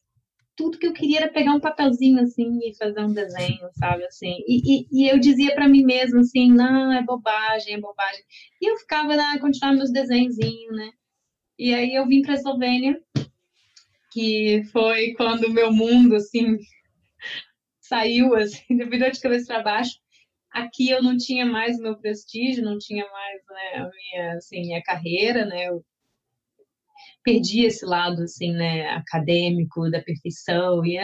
[0.57, 4.35] tudo que eu queria era pegar um papelzinho assim e fazer um desenho, sabe assim.
[4.47, 8.23] E, e, e eu dizia para mim mesma assim, não, é bobagem, é bobagem.
[8.59, 10.91] E eu ficava lá, continuar meus desenhinhos, né?
[11.59, 12.99] E aí eu vim para Eslovênia,
[14.11, 16.57] que foi quando o meu mundo assim
[17.79, 19.99] saiu assim, virou de cabeça para baixo.
[20.51, 24.61] Aqui eu não tinha mais o meu prestígio, não tinha mais né, a minha, assim,
[24.61, 25.67] minha carreira, né?
[25.67, 25.85] Eu
[27.27, 30.97] perdi esse lado assim, né, acadêmico da perfeição e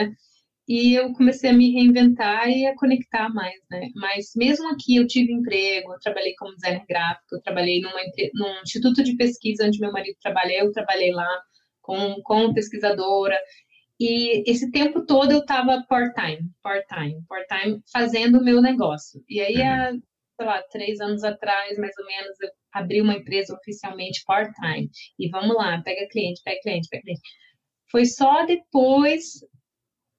[0.65, 3.89] e eu comecei a me reinventar e a conectar mais, né?
[3.95, 7.99] Mas mesmo aqui eu tive emprego, eu trabalhei como designer gráfico, eu trabalhei numa,
[8.33, 11.27] num instituto de pesquisa onde meu marido trabalha, eu trabalhei lá
[11.81, 13.37] com, como pesquisadora,
[13.99, 19.21] e esse tempo todo eu estava part-time, part-time, part-time, fazendo o meu negócio.
[19.27, 20.01] E aí, há, uhum.
[20.35, 24.89] Sei lá, três anos atrás, mais ou menos, eu abri uma empresa oficialmente part-time.
[25.19, 27.21] E vamos lá, pega cliente, pega cliente, pega cliente.
[27.91, 29.23] Foi só depois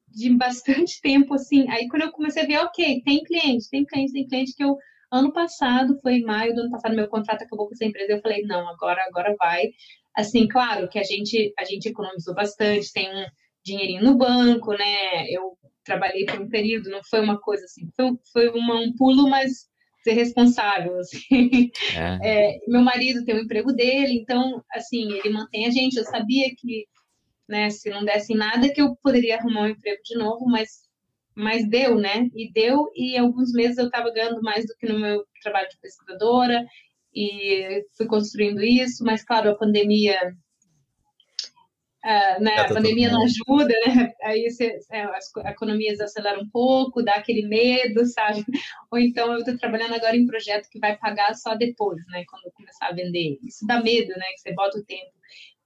[0.08, 4.12] de bastante tempo, assim, aí quando eu comecei a ver, ok, tem cliente, tem cliente,
[4.12, 4.76] tem cliente que eu,
[5.12, 8.20] ano passado, foi em maio do ano passado, meu contrato acabou com essa empresa, eu
[8.20, 9.70] falei, não, agora, agora vai.
[10.16, 13.26] Assim, claro que a gente, a gente economizou bastante, tem um,
[13.64, 15.28] dinheirinho no banco, né?
[15.30, 19.28] Eu trabalhei por um período, não foi uma coisa assim, foi, foi uma, um pulo,
[19.28, 19.68] mas
[20.04, 21.70] ser responsável, assim.
[21.96, 22.14] É.
[22.54, 25.96] É, meu marido tem o emprego dele, então, assim, ele mantém a gente.
[25.96, 26.86] Eu sabia que,
[27.48, 30.68] né, se não desse nada, que eu poderia arrumar um emprego de novo, mas,
[31.34, 32.28] mas deu, né?
[32.36, 35.78] E deu, e alguns meses eu estava ganhando mais do que no meu trabalho de
[35.80, 36.64] pesquisadora,
[37.14, 40.18] e fui construindo isso, mas, claro, a pandemia
[42.04, 44.12] Uh, né, a pandemia não ajuda, né?
[44.22, 48.44] Aí você, é, as economias aceleram um pouco, dá aquele medo, sabe?
[48.92, 52.22] Ou então eu estou trabalhando agora em projeto que vai pagar só depois, né?
[52.28, 53.38] Quando eu começar a vender.
[53.42, 54.26] Isso dá medo, né?
[54.34, 55.12] Que você bota o tempo.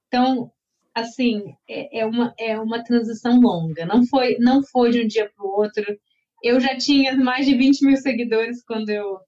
[0.07, 0.49] Então,
[0.95, 3.85] assim, é, é, uma, é uma transição longa.
[3.85, 5.83] Não foi, não foi de um dia para o outro.
[6.41, 9.19] Eu já tinha mais de 20 mil seguidores quando eu.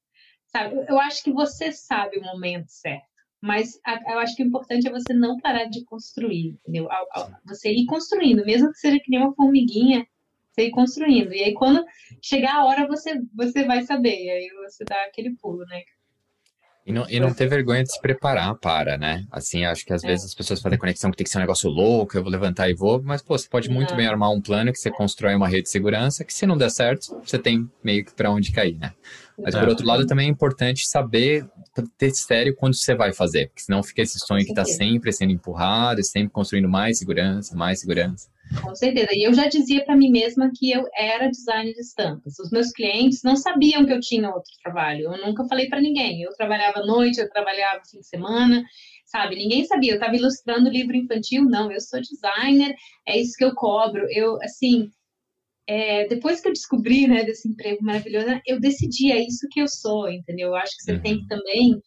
[0.47, 3.10] Sabe, eu acho que você sabe o momento certo.
[3.41, 6.87] Mas eu acho que o importante é você não parar de construir, entendeu?
[7.45, 10.05] Você ir construindo, mesmo que seja que nem uma formiguinha,
[10.51, 11.33] você ir construindo.
[11.33, 11.83] E aí, quando
[12.21, 14.15] chegar a hora, você, você vai saber.
[14.15, 15.81] E aí você dá aquele pulo, né?
[16.85, 19.23] E não, e não ter vergonha de se preparar para, né?
[19.31, 20.07] Assim, acho que às é.
[20.07, 22.69] vezes as pessoas fazem conexão que tem que ser um negócio louco, eu vou levantar
[22.69, 25.47] e vou, mas, pô, você pode muito bem armar um plano que você constrói uma
[25.47, 28.77] rede de segurança, que se não der certo, você tem meio que para onde cair,
[28.79, 28.93] né?
[29.37, 31.47] Mas, por outro lado, também é importante saber
[31.97, 35.31] ter sério quando você vai fazer, porque senão fica esse sonho que está sempre sendo
[35.31, 38.27] empurrado, sempre construindo mais segurança, mais segurança.
[38.59, 39.09] Com certeza.
[39.13, 42.37] E eu já dizia para mim mesma que eu era designer de estampas.
[42.39, 45.13] Os meus clientes não sabiam que eu tinha outro trabalho.
[45.13, 46.21] Eu nunca falei para ninguém.
[46.21, 48.63] Eu trabalhava à noite, eu trabalhava fim de semana,
[49.05, 49.35] sabe?
[49.35, 49.91] Ninguém sabia.
[49.91, 51.45] Eu estava ilustrando livro infantil.
[51.45, 52.75] Não, eu sou designer,
[53.07, 54.05] é isso que eu cobro.
[54.09, 54.89] Eu, assim,
[55.67, 59.67] é, depois que eu descobri, né, desse emprego maravilhoso, eu decidi, é isso que eu
[59.67, 60.49] sou, entendeu?
[60.49, 61.01] Eu acho que você uhum.
[61.01, 61.81] tem que também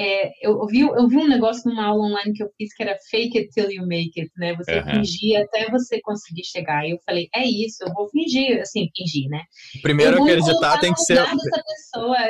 [0.00, 2.96] é, eu, ouvi, eu vi um negócio numa aula online que eu fiz que era
[3.10, 4.56] fake it till you make it, né?
[4.56, 4.94] Você uhum.
[4.94, 6.86] fingir até você conseguir chegar.
[6.86, 9.42] E eu falei, é isso, eu vou fingir, assim, fingir, né?
[9.82, 11.22] Primeiro acreditar tem que ser.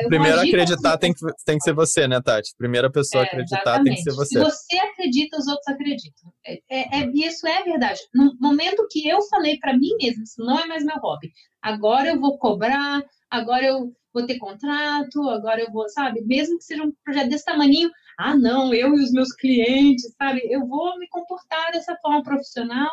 [0.09, 2.51] Primeiro acreditar tem que, tem que ser você, né, Tati?
[2.59, 3.85] Primeira pessoa é, acreditar exatamente.
[3.85, 4.39] tem que ser você.
[4.39, 6.33] Se você acredita, os outros acreditam.
[6.45, 8.01] É, é, é, isso é verdade.
[8.13, 11.31] No momento que eu falei para mim mesmo, isso não é mais meu hobby.
[11.63, 13.01] Agora eu vou cobrar,
[13.31, 16.21] agora eu vou ter contrato, agora eu vou, sabe?
[16.23, 20.43] Mesmo que seja um projeto desse tamanho, ah, não, eu e os meus clientes, sabe?
[20.45, 22.91] Eu vou me comportar dessa forma profissional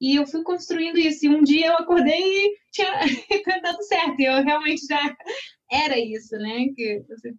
[0.00, 1.26] e eu fui construindo isso.
[1.26, 4.20] E um dia eu acordei e tinha dado certo.
[4.20, 5.16] E eu realmente já
[5.70, 6.66] era isso, né?
[6.74, 7.34] Que você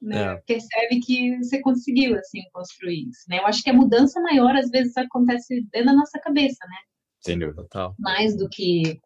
[0.00, 0.36] né, é.
[0.46, 3.38] percebe que você conseguiu, assim, construir isso, né?
[3.38, 6.76] Eu acho que a mudança maior, às vezes, acontece dentro da nossa cabeça, né?
[7.24, 7.94] Dúvida, total.
[7.98, 8.98] Mais do que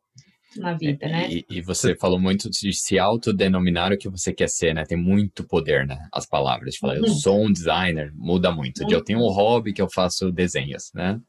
[0.61, 1.29] na vida, né?
[1.31, 4.85] E, e, você falou muito de se autodenominar o que você quer ser, né?
[4.85, 5.99] Tem muito poder, né?
[6.13, 6.75] As palavras.
[6.75, 7.07] De falar, uhum.
[7.07, 8.83] eu sou um designer, muda muito.
[8.83, 8.93] muito.
[8.95, 11.21] Eu tenho um hobby que eu faço desenhos, né?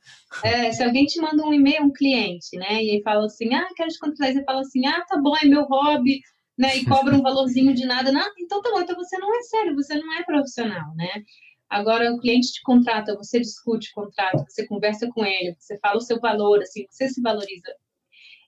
[0.44, 2.84] É, se alguém te manda um e-mail, um cliente, né?
[2.84, 4.32] E aí fala assim, ah, quero te contratar.
[4.32, 6.22] E você fala assim, ah, tá bom, é meu hobby,
[6.58, 6.78] né?
[6.78, 8.12] E cobra um valorzinho de nada.
[8.12, 11.24] Não, então tá bom, então você não é sério, você não é profissional, né?
[11.70, 15.98] Agora o cliente te contrata, você discute o contrato, você conversa com ele, você fala
[15.98, 17.74] o seu valor, assim, você se valoriza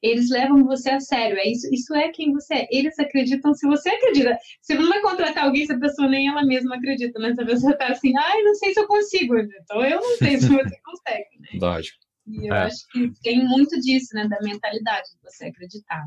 [0.02, 1.38] eles levam você a sério.
[1.38, 2.68] É isso, isso é quem você é.
[2.72, 4.38] Eles acreditam se você acredita.
[4.62, 7.34] Você não vai contratar alguém se a pessoa nem ela mesma acredita, né?
[7.34, 9.38] Se a pessoa tá assim, ai, não sei se eu consigo.
[9.38, 11.60] Então eu não sei se você consegue, né?
[11.62, 11.98] Lógico.
[12.28, 12.64] E eu é.
[12.64, 14.28] acho que tem muito disso, né?
[14.28, 16.04] Da mentalidade de você acreditar.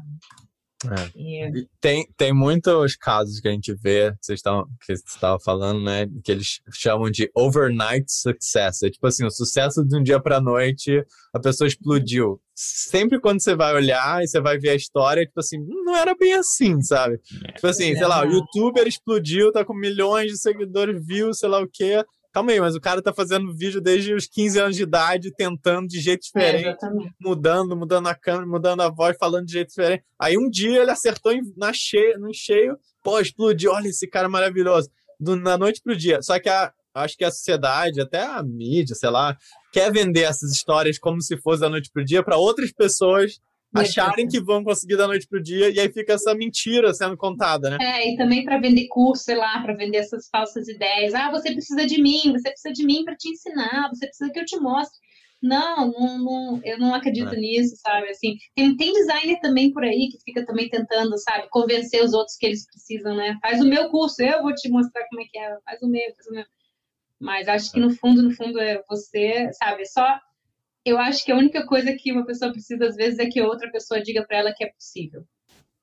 [0.91, 1.67] É.
[1.81, 5.83] Tem, tem muitos casos que a gente vê, que vocês estavam, que você estava falando,
[5.83, 6.07] né?
[6.25, 8.83] Que eles chamam de overnight success.
[8.83, 12.41] É tipo assim, o sucesso de um dia para noite, a pessoa explodiu.
[12.55, 16.15] Sempre quando você vai olhar e você vai ver a história, tipo assim, não era
[16.15, 17.21] bem assim, sabe?
[17.45, 17.53] É.
[17.53, 21.61] Tipo assim, sei lá, o youtuber explodiu, tá com milhões de seguidores, viu, sei lá
[21.61, 24.83] o quê calma aí, mas o cara tá fazendo vídeo desde os 15 anos de
[24.83, 26.89] idade, tentando de jeito diferente, é,
[27.21, 30.05] mudando, mudando a câmera, mudando a voz, falando de jeito diferente.
[30.19, 34.29] Aí um dia ele acertou em, na cheio, no cheio, pô, explodiu, olha esse cara
[34.29, 34.89] maravilhoso.
[35.21, 36.21] Do, na noite pro dia.
[36.21, 39.37] Só que a, acho que a sociedade, até a mídia, sei lá,
[39.73, 43.41] quer vender essas histórias como se fosse da noite pro dia para outras pessoas
[43.75, 47.71] acharem que vão conseguir da noite pro dia e aí fica essa mentira sendo contada,
[47.71, 47.79] né?
[47.81, 51.15] É, e também para vender curso, sei lá, para vender essas falsas ideias.
[51.15, 54.41] Ah, você precisa de mim, você precisa de mim para te ensinar, você precisa que
[54.41, 54.99] eu te mostre.
[55.43, 57.37] Não, não, não eu não acredito é.
[57.37, 58.09] nisso, sabe?
[58.11, 62.37] Assim, tem, tem designer também por aí que fica também tentando, sabe, convencer os outros
[62.37, 63.37] que eles precisam, né?
[63.43, 66.15] Faz o meu curso, eu vou te mostrar como é que é, faz o meu,
[66.15, 66.45] faz o meu.
[67.21, 70.17] Mas acho que no fundo, no fundo, é você, sabe, só
[70.85, 73.71] eu acho que a única coisa que uma pessoa precisa às vezes é que outra
[73.71, 75.25] pessoa diga para ela que é possível.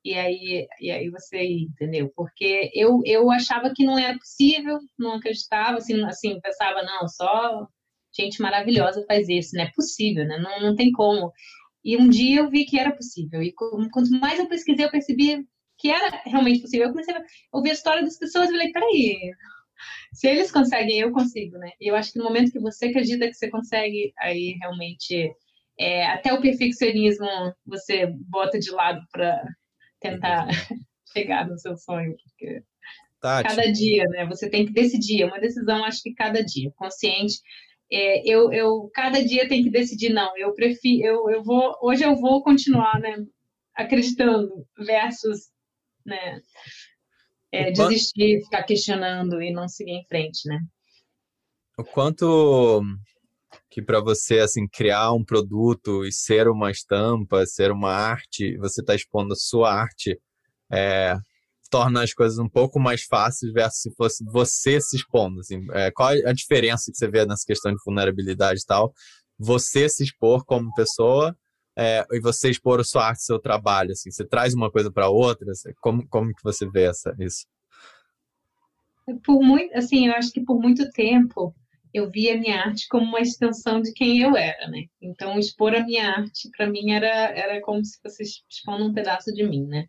[0.03, 2.11] E aí, e aí você entendeu?
[2.15, 7.67] Porque eu, eu achava que não era possível, não acreditava, assim, assim, pensava, não, só
[8.17, 10.37] gente maravilhosa faz isso, não é possível, né?
[10.37, 11.31] Não, não tem como.
[11.83, 13.41] E um dia eu vi que era possível.
[13.41, 15.45] E quanto mais eu pesquisei, eu percebi
[15.77, 16.87] que era realmente possível.
[16.87, 17.23] Eu comecei a
[17.53, 19.31] ouvir a história das pessoas e falei, peraí,
[20.13, 21.71] se eles conseguem, eu consigo, né?
[21.79, 25.31] E eu acho que no momento que você acredita que você consegue, aí realmente
[25.79, 27.27] é, até o perfeccionismo
[27.65, 29.41] você bota de lado para
[29.99, 30.47] tentar
[31.13, 32.61] chegar no seu sonho, porque
[33.21, 33.49] Tati.
[33.49, 34.25] cada dia, né?
[34.27, 37.35] Você tem que decidir, é uma decisão, acho que cada dia, consciente.
[37.91, 42.03] É, eu, eu cada dia tenho que decidir, não, eu prefiro, eu, eu vou, hoje
[42.03, 43.15] eu vou continuar, né?
[43.75, 45.49] Acreditando versus,
[46.05, 46.41] né?
[47.51, 50.59] É, desistir, ficar questionando e não seguir em frente, né?
[51.77, 52.81] O quanto
[53.69, 58.81] que para você assim criar um produto e ser uma estampa, ser uma arte, você
[58.81, 60.19] está expondo a sua arte,
[60.71, 61.15] é,
[61.69, 65.39] torna as coisas um pouco mais fáceis versus se fosse você se expondo.
[65.39, 68.93] Assim, é, qual a diferença que você vê nessa questão de vulnerabilidade e tal?
[69.37, 71.35] Você se expor como pessoa
[71.79, 73.91] é, e você expor a sua arte, seu trabalho.
[73.91, 75.49] Assim, você traz uma coisa para outra.
[75.51, 77.47] Assim, como, como que você vê essa, isso?
[79.25, 81.55] Por muito, assim, eu acho que por muito tempo
[81.93, 84.83] eu via a minha arte como uma extensão de quem eu era, né?
[85.01, 89.33] Então, expor a minha arte, para mim, era, era como se fosse expondo um pedaço
[89.33, 89.87] de mim, né?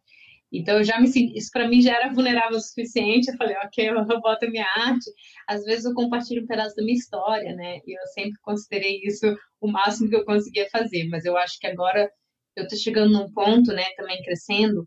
[0.52, 3.30] Então, eu já me isso para mim já era vulnerável o suficiente.
[3.30, 5.10] Eu falei, ok, eu boto minha arte.
[5.46, 7.78] Às vezes eu compartilho um pedaço da minha história, né?
[7.86, 9.26] E eu sempre considerei isso
[9.60, 11.08] o máximo que eu conseguia fazer.
[11.08, 12.10] Mas eu acho que agora
[12.56, 14.86] eu estou chegando num ponto, né, também crescendo,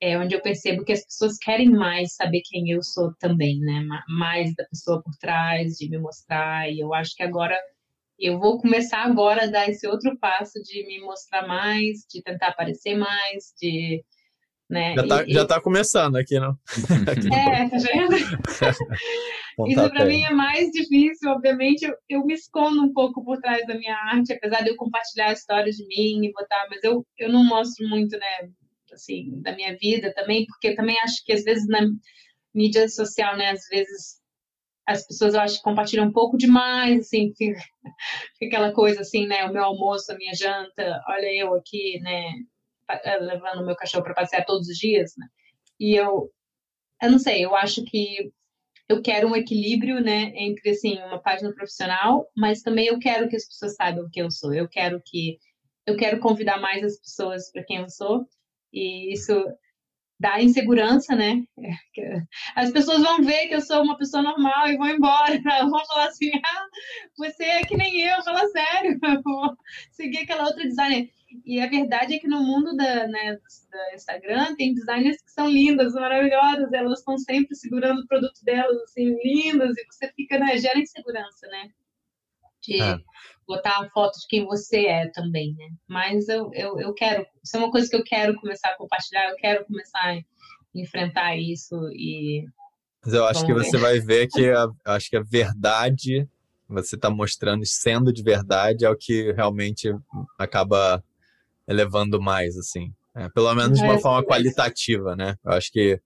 [0.00, 3.84] é onde eu percebo que as pessoas querem mais saber quem eu sou também, né?
[4.08, 6.70] Mais da pessoa por trás, de me mostrar.
[6.70, 7.58] E eu acho que agora
[8.18, 12.48] eu vou começar agora a dar esse outro passo de me mostrar mais, de tentar
[12.48, 14.04] aparecer mais, de
[14.68, 14.94] né?
[14.94, 16.56] Já está já tá começando aqui, não?
[17.32, 18.16] é, tá vendo?
[19.66, 21.84] Isso para mim é mais difícil, obviamente.
[21.84, 25.32] Eu, eu, me escondo um pouco por trás da minha arte, apesar de eu compartilhar
[25.32, 28.50] histórias de mim e botar, mas eu, eu não mostro muito, né?
[28.92, 31.80] assim, da minha vida também, porque também acho que às vezes na
[32.54, 34.18] mídia social, né, às vezes
[34.86, 37.60] as pessoas eu acho que compartilham um pouco demais, assim, fica,
[38.38, 42.32] fica aquela coisa assim, né, o meu almoço, a minha janta, olha eu aqui, né,
[43.20, 45.26] levando meu cachorro para passear todos os dias, né?
[45.78, 46.30] E eu,
[47.02, 48.32] eu não sei, eu acho que
[48.88, 53.36] eu quero um equilíbrio, né, entre assim uma página profissional, mas também eu quero que
[53.36, 54.54] as pessoas saibam quem eu sou.
[54.54, 55.38] Eu quero que
[55.86, 58.26] eu quero convidar mais as pessoas para quem eu sou
[58.72, 59.32] e isso
[60.18, 61.42] dá insegurança, né?
[62.54, 65.38] As pessoas vão ver que eu sou uma pessoa normal e vão embora.
[65.70, 66.66] Vão falar assim: ah,
[67.16, 69.56] você é que nem eu, fala sério, vou
[69.92, 71.08] seguir aquela outra designer.
[71.44, 75.48] E a verdade é que no mundo da, né, do Instagram tem designers que são
[75.48, 80.56] lindas, maravilhosas, elas estão sempre segurando o produto delas, assim, lindas, e você fica, né,
[80.56, 81.68] gera insegurança, né?
[82.62, 82.98] De, é
[83.48, 85.70] botar a foto de quem você é também, né?
[85.88, 89.30] Mas eu, eu, eu quero, isso é uma coisa que eu quero começar a compartilhar,
[89.30, 90.20] eu quero começar a
[90.74, 92.44] enfrentar isso e.
[93.02, 93.64] Mas eu acho que ver.
[93.64, 96.28] você vai ver que a, acho que a verdade
[96.68, 99.90] você está mostrando sendo de verdade é o que realmente
[100.38, 101.02] acaba
[101.66, 102.92] elevando mais, assim.
[103.16, 105.36] É, pelo menos de uma é, forma qualitativa, né?
[105.42, 105.98] Eu acho que,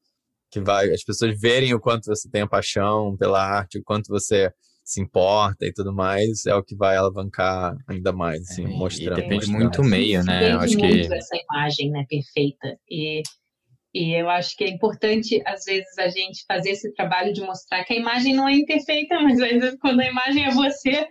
[0.49, 4.07] que vai as pessoas verem o quanto você tem a paixão pela arte, o quanto
[4.07, 4.53] você
[4.85, 9.19] se importa e tudo mais, é o que vai alavancar ainda mais, assim, é, mostrando.
[9.19, 10.53] E depende muito do meio, né?
[10.53, 12.79] Eu acho que essa imagem, né, perfeita.
[12.91, 13.23] E
[13.95, 17.85] e eu acho que é importante, às vezes, a gente fazer esse trabalho de mostrar
[17.85, 21.07] que a imagem não é imperfeita, mas às vezes, quando a imagem é você,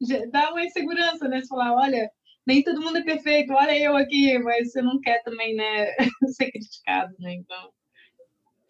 [0.30, 1.40] dá uma insegurança, né?
[1.40, 2.10] Você falar, olha,
[2.46, 5.94] nem todo mundo é perfeito, olha eu aqui, mas você não quer também, né,
[6.36, 7.34] ser criticado, né?
[7.34, 7.70] Então.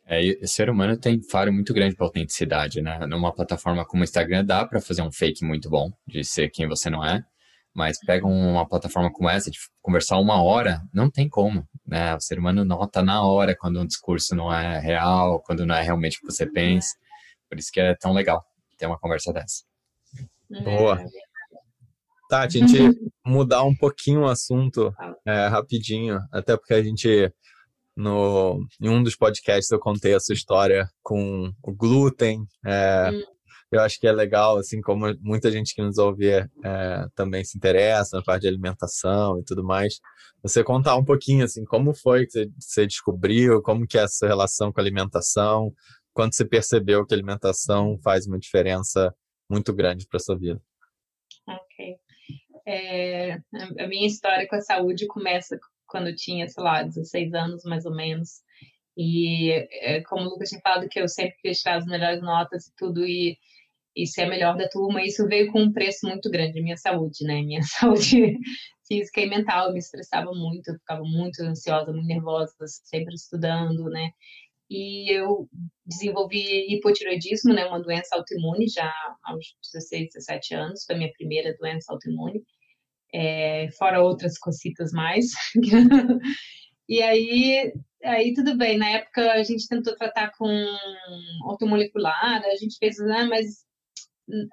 [0.08, 3.04] É, o ser humano tem faro muito grande para autenticidade, né?
[3.06, 6.68] Numa plataforma como o Instagram dá para fazer um fake muito bom de ser quem
[6.68, 7.24] você não é,
[7.74, 12.14] mas pega uma plataforma como essa de conversar uma hora, não tem como, né?
[12.14, 15.82] O ser humano nota na hora quando um discurso não é real, quando não é
[15.82, 16.94] realmente o que você pensa.
[17.48, 18.44] Por isso que é tão legal
[18.78, 19.64] ter uma conversa dessa.
[20.62, 21.04] Boa.
[22.28, 22.78] Tati, a gente
[23.26, 24.94] mudar um pouquinho o assunto
[25.24, 27.32] é, rapidinho, até porque a gente
[27.96, 32.44] no, em um dos podcasts eu contei a sua história com o glúten.
[32.64, 33.22] É, hum.
[33.72, 36.46] Eu acho que é legal, assim como muita gente que nos ouve é,
[37.16, 39.98] também se interessa na parte de alimentação e tudo mais.
[40.40, 44.28] Você contar um pouquinho, assim, como foi que você, descobriu, como que é a sua
[44.28, 45.72] relação com a alimentação,
[46.12, 49.12] quando você percebeu que a alimentação faz uma diferença
[49.50, 50.60] muito grande para sua vida.
[51.48, 51.96] Ok.
[52.64, 53.34] É,
[53.78, 57.84] a minha história com a saúde começa quando eu tinha, sei lá, 16 anos mais
[57.86, 58.42] ou menos.
[58.96, 62.66] E é, como o Lucas tinha falado, que eu sempre queria tirar as melhores notas
[62.66, 63.38] e tudo, e,
[63.94, 67.24] e ser a melhor da turma, isso veio com um preço muito grande, minha saúde,
[67.24, 67.42] né?
[67.42, 68.38] Minha saúde
[68.88, 73.84] física e mental, eu me estressava muito, eu ficava muito ansiosa, muito nervosa, sempre estudando,
[73.90, 74.10] né?
[74.70, 75.48] E eu
[75.84, 77.66] desenvolvi hipotiroidismo, né?
[77.66, 78.92] Uma doença autoimune já
[79.24, 82.42] aos 16, 17 anos, foi a minha primeira doença autoimune
[83.12, 85.26] é, fora outras cositas mais.
[86.88, 87.72] e aí,
[88.04, 88.78] aí tudo bem.
[88.78, 90.46] Na época a gente tentou tratar com
[91.46, 93.64] ortomolecular, a gente fez, né, mas
[94.28, 94.48] hum,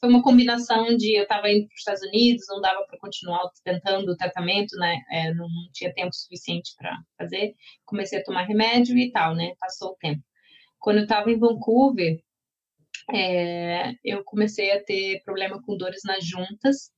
[0.00, 3.50] foi uma combinação de eu estava indo para os Estados Unidos, não dava para continuar
[3.64, 4.96] tentando o tratamento, né?
[5.10, 7.54] É, não tinha tempo suficiente para fazer.
[7.84, 9.52] Comecei a tomar remédio e tal, né?
[9.60, 10.22] Passou o tempo.
[10.80, 12.20] Quando eu estava em Vancouver,
[13.12, 16.92] é, eu comecei a ter problema com dores nas juntas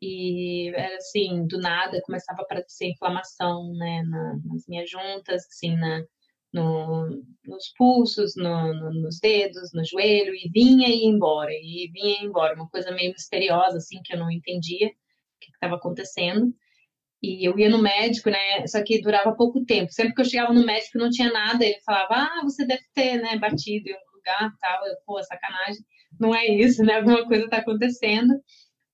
[0.00, 5.76] e era assim, do nada começava a aparecer inflamação, né, na, nas minhas juntas, assim,
[5.76, 6.02] na,
[6.52, 11.90] no, nos pulsos, no, no, nos dedos, no joelho, e vinha e ia embora, e
[11.92, 14.90] vinha e ia embora, uma coisa meio misteriosa, assim, que eu não entendia o
[15.40, 16.54] que estava acontecendo.
[17.22, 18.66] E eu ia no médico, né?
[18.66, 19.92] Só que durava pouco tempo.
[19.92, 23.16] Sempre que eu chegava no médico não tinha nada, ele falava: "Ah, você deve ter,
[23.20, 24.86] né, batido em um lugar, tal".
[24.86, 25.82] Eu, pô, sacanagem.
[26.20, 26.96] Não é isso, né?
[26.96, 28.34] Alguma coisa está acontecendo.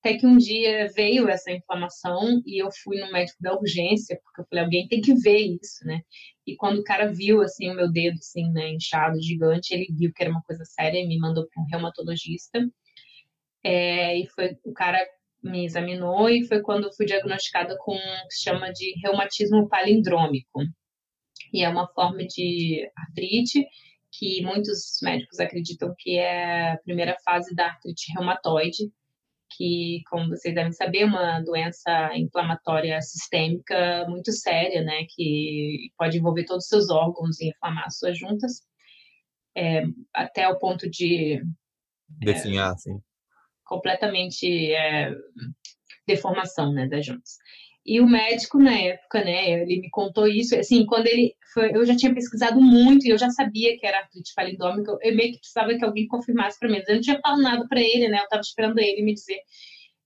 [0.05, 4.41] Até que um dia veio essa inflamação e eu fui no médico da urgência, porque
[4.41, 6.01] eu falei, alguém tem que ver isso, né?
[6.45, 10.13] E quando o cara viu, assim, o meu dedo, assim, né, inchado, gigante, ele viu
[10.13, 12.59] que era uma coisa séria e me mandou para um reumatologista.
[13.63, 14.99] É, e foi, o cara
[15.41, 19.69] me examinou e foi quando eu fui diagnosticada com o que se chama de reumatismo
[19.69, 20.63] palindrômico.
[21.53, 23.65] E é uma forma de artrite
[24.11, 28.91] que muitos médicos acreditam que é a primeira fase da artrite reumatoide,
[29.57, 36.19] que, como vocês devem saber, é uma doença inflamatória sistêmica muito séria, né, que pode
[36.19, 38.63] envolver todos os seus órgãos e inflamar as suas juntas,
[39.57, 39.83] é,
[40.15, 41.43] até o ponto de...
[42.09, 43.01] Definhar, é, sim.
[43.65, 45.15] Completamente é,
[46.07, 47.37] deformação, né, das juntas.
[47.85, 51.85] E o médico, na época, né, ele me contou isso, assim, quando ele foi, eu
[51.85, 55.39] já tinha pesquisado muito e eu já sabia que era artrite palindômica, eu meio que
[55.39, 58.25] precisava que alguém confirmasse para mim, eu não tinha falado nada para ele, né, eu
[58.25, 59.41] estava esperando ele me dizer.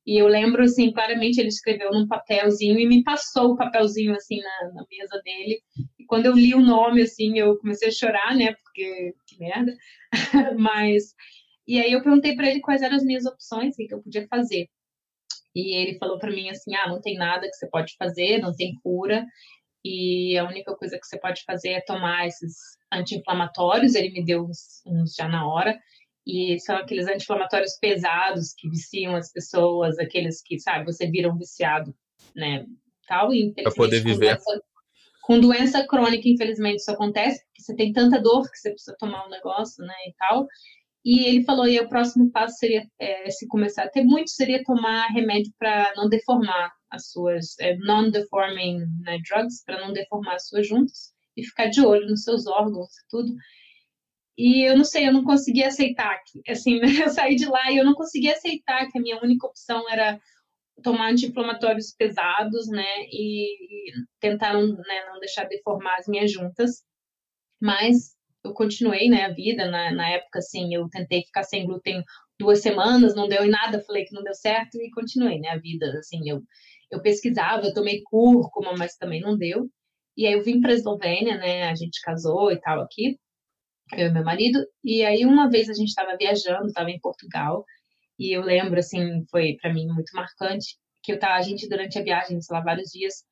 [0.07, 4.39] E eu lembro, assim, claramente ele escreveu num papelzinho e me passou o papelzinho, assim,
[4.41, 5.61] na, na mesa dele.
[5.99, 9.75] E quando eu li o nome, assim, eu comecei a chorar, né, porque que merda.
[10.59, 11.13] Mas,
[11.67, 14.27] e aí eu perguntei para ele quais eram as minhas opções, o que eu podia
[14.29, 14.69] fazer.
[15.57, 18.55] E ele falou para mim assim: ah, não tem nada que você pode fazer, não
[18.55, 19.25] tem cura,
[19.83, 22.55] e a única coisa que você pode fazer é tomar esses
[22.93, 23.95] anti-inflamatórios.
[23.95, 25.75] Ele me deu uns, uns já na hora,
[26.27, 31.39] e são aqueles anti-inflamatórios pesados que viciam as pessoas, aqueles que, sabe, você vira um
[31.39, 31.95] viciado,
[32.35, 32.67] né?
[33.09, 34.37] Tal, e para poder viver.
[34.37, 34.63] Com doença,
[35.23, 39.27] com doença crônica, infelizmente, isso acontece, porque você tem tanta dor que você precisa tomar
[39.27, 40.47] um negócio, né, e tal.
[41.07, 44.65] E ele falou, e o próximo passo seria, é, se começar a ter muito, seria
[44.65, 50.49] tomar remédio para não deformar as suas, é, non-deforming né, drugs, para não deformar as
[50.49, 53.33] suas juntas, e ficar de olho nos seus órgãos e tudo.
[54.37, 57.77] E eu não sei, eu não conseguia aceitar, que, assim, eu saí de lá e
[57.77, 60.21] eu não conseguia aceitar que a minha única opção era
[60.83, 66.85] tomar anti-inflamatórios pesados, né, e, e tentar né, não deixar deformar as minhas juntas.
[67.61, 68.16] Mas
[68.47, 72.03] eu continuei, né, a vida, na, na época, assim, eu tentei ficar sem glúten
[72.39, 75.59] duas semanas, não deu em nada, falei que não deu certo e continuei, né, a
[75.59, 76.43] vida, assim, eu,
[76.91, 79.69] eu pesquisava, eu tomei cúrcuma, mas também não deu,
[80.17, 83.19] e aí eu vim para Eslovênia, né, a gente casou e tal aqui,
[83.93, 87.65] eu e meu marido, e aí uma vez a gente estava viajando, estava em Portugal,
[88.19, 91.99] e eu lembro, assim, foi para mim muito marcante, que eu tava, a gente durante
[91.99, 93.25] a viagem, sei lá, vários dias,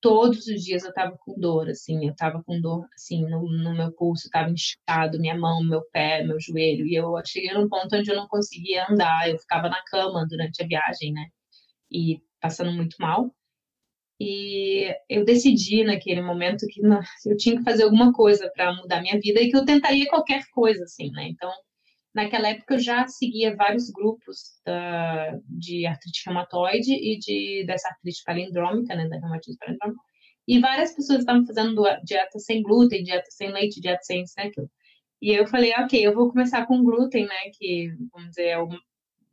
[0.00, 3.74] todos os dias eu tava com dor, assim, eu tava com dor, assim, no, no
[3.74, 7.94] meu pulso, tava inchado, minha mão, meu pé, meu joelho, e eu cheguei num ponto
[7.96, 11.26] onde eu não conseguia andar, eu ficava na cama durante a viagem, né,
[11.90, 13.34] e passando muito mal,
[14.20, 16.80] e eu decidi naquele momento que
[17.26, 20.42] eu tinha que fazer alguma coisa para mudar minha vida e que eu tentaria qualquer
[20.52, 21.50] coisa, assim, né, então
[22.14, 28.22] Naquela época eu já seguia vários grupos da, de artrite reumatoide e de, dessa artrite
[28.24, 30.02] palindrômica, né, da reumatismo palindrômico,
[30.46, 34.70] e várias pessoas estavam fazendo dieta sem glúten, dieta sem leite, dieta sem isso, aquilo.
[35.20, 38.78] E eu falei, ok, eu vou começar com glúten, né, que, vamos dizer, é, um,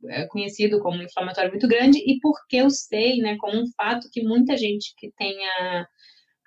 [0.08, 4.22] é conhecido como inflamatório muito grande, e porque eu sei, né, como um fato que
[4.22, 5.88] muita gente que tenha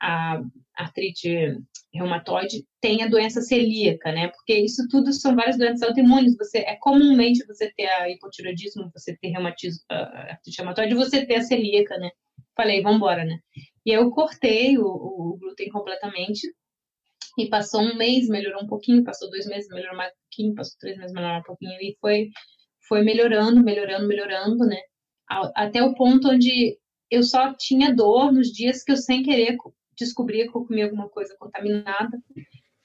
[0.01, 0.41] a
[0.75, 1.57] artrite
[1.93, 4.29] reumatoide tem a doença celíaca, né?
[4.29, 6.37] Porque isso tudo são várias doenças autoimunes.
[6.37, 11.41] Você é comumente você ter a hipotiroidismo, você ter reumatismo, artrite reumatoide, você ter a
[11.41, 12.11] celíaca, né?
[12.55, 13.39] Falei, vamos embora, né?
[13.85, 16.41] E eu cortei o, o, glúten completamente
[17.37, 20.77] e passou um mês, melhorou um pouquinho, passou dois meses, melhorou mais um pouquinho, passou
[20.79, 22.29] três meses, melhorou um pouquinho e foi
[22.87, 24.81] foi melhorando, melhorando, melhorando, né?
[25.55, 26.75] Até o ponto onde
[27.09, 29.57] eu só tinha dor nos dias que eu sem querer
[29.99, 32.17] descobria que eu comia alguma coisa contaminada.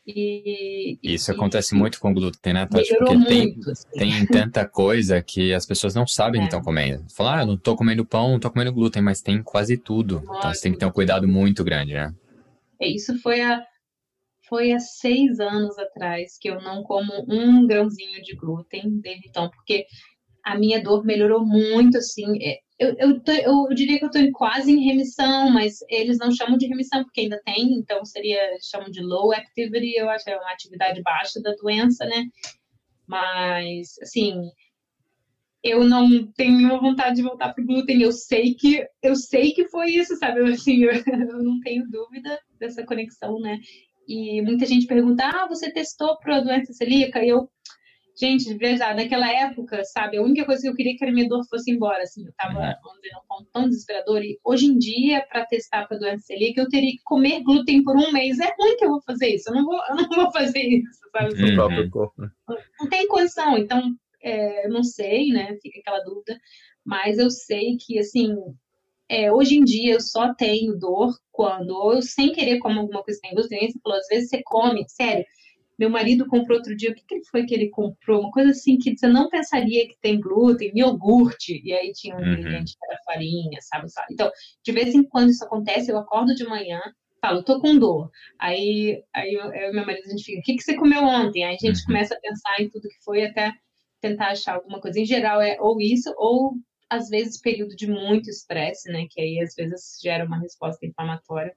[0.07, 2.95] E, Isso e, acontece e, muito com glúten, né, Tati?
[2.95, 3.89] Porque muito, tem, assim.
[3.93, 6.45] tem tanta coisa que as pessoas não sabem é.
[6.45, 7.05] que estão comendo.
[7.15, 10.21] Falar, ah, não estou comendo pão, não estou comendo glúten, mas tem quase tudo.
[10.21, 12.15] Nossa, então você tem que ter um cuidado muito grande, né?
[12.81, 13.65] É, isso foi há,
[14.47, 19.49] foi há seis anos atrás que eu não como um grãozinho de glúten desde então,
[19.49, 19.87] porque
[20.45, 22.45] a minha dor melhorou muito, assim.
[22.45, 26.31] É, eu, eu, tô, eu, diria que eu estou quase em remissão, mas eles não
[26.33, 30.31] chamam de remissão porque ainda tem, então seria, chamam de low activity, eu acho que
[30.31, 32.25] é uma atividade baixa da doença, né?
[33.07, 34.51] Mas, assim,
[35.63, 38.03] eu não tenho nenhuma vontade de voltar pro glúten.
[38.03, 40.41] Eu sei que eu sei que foi isso, sabe?
[40.41, 43.59] Eu, assim, eu, eu não tenho dúvida dessa conexão, né?
[44.07, 47.49] E muita gente pergunta: "Ah, você testou para doença celíaca?" E eu
[48.17, 51.29] Gente, de verdade, naquela época, sabe, a única coisa que eu queria que a minha
[51.29, 52.75] dor fosse embora, assim, eu tava, uhum.
[52.85, 56.61] vamos dizer, um ponto tão desesperador, e hoje em dia, para testar para doença celíaca,
[56.61, 59.51] eu teria que comer glúten por um mês, é ruim que eu vou fazer isso,
[59.51, 61.35] eu não vou, eu não vou fazer isso, sabe?
[61.35, 62.23] No próprio corpo.
[62.23, 62.31] Né?
[62.79, 63.93] Não tem condição, então,
[64.23, 66.39] é, eu não sei, né, fica aquela dúvida,
[66.85, 68.33] mas eu sei que, assim,
[69.09, 73.21] é, hoje em dia eu só tenho dor quando eu, sem querer, como alguma coisa
[73.21, 75.25] tem glúten, você falou, às vezes você come, sério,
[75.79, 78.21] meu marido comprou outro dia, o que, que foi que ele comprou?
[78.21, 82.19] Uma coisa assim que você não pensaria que tem glúten, iogurte, e aí tinha um
[82.19, 82.33] uhum.
[82.33, 84.09] ingrediente que era farinha, sabe, sabe?
[84.13, 84.31] Então,
[84.65, 86.81] de vez em quando isso acontece, eu acordo de manhã,
[87.21, 88.11] falo, tô com dor.
[88.39, 91.45] Aí, aí eu, eu meu marido, a gente fica, o que, que você comeu ontem?
[91.45, 91.87] Aí a gente uhum.
[91.87, 93.53] começa a pensar em tudo que foi até
[94.01, 95.01] tentar achar alguma coisa.
[95.01, 96.53] Em geral, é ou isso, ou
[96.91, 99.07] às vezes período de muito estresse, né?
[99.11, 101.55] Que aí às vezes gera uma resposta inflamatória.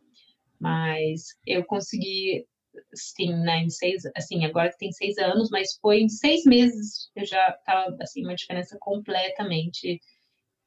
[0.59, 2.45] Mas eu consegui
[2.93, 7.09] assim, né, em seis, assim, agora que tem seis anos, mas foi em seis meses
[7.15, 9.99] eu já estava, assim, uma diferença completamente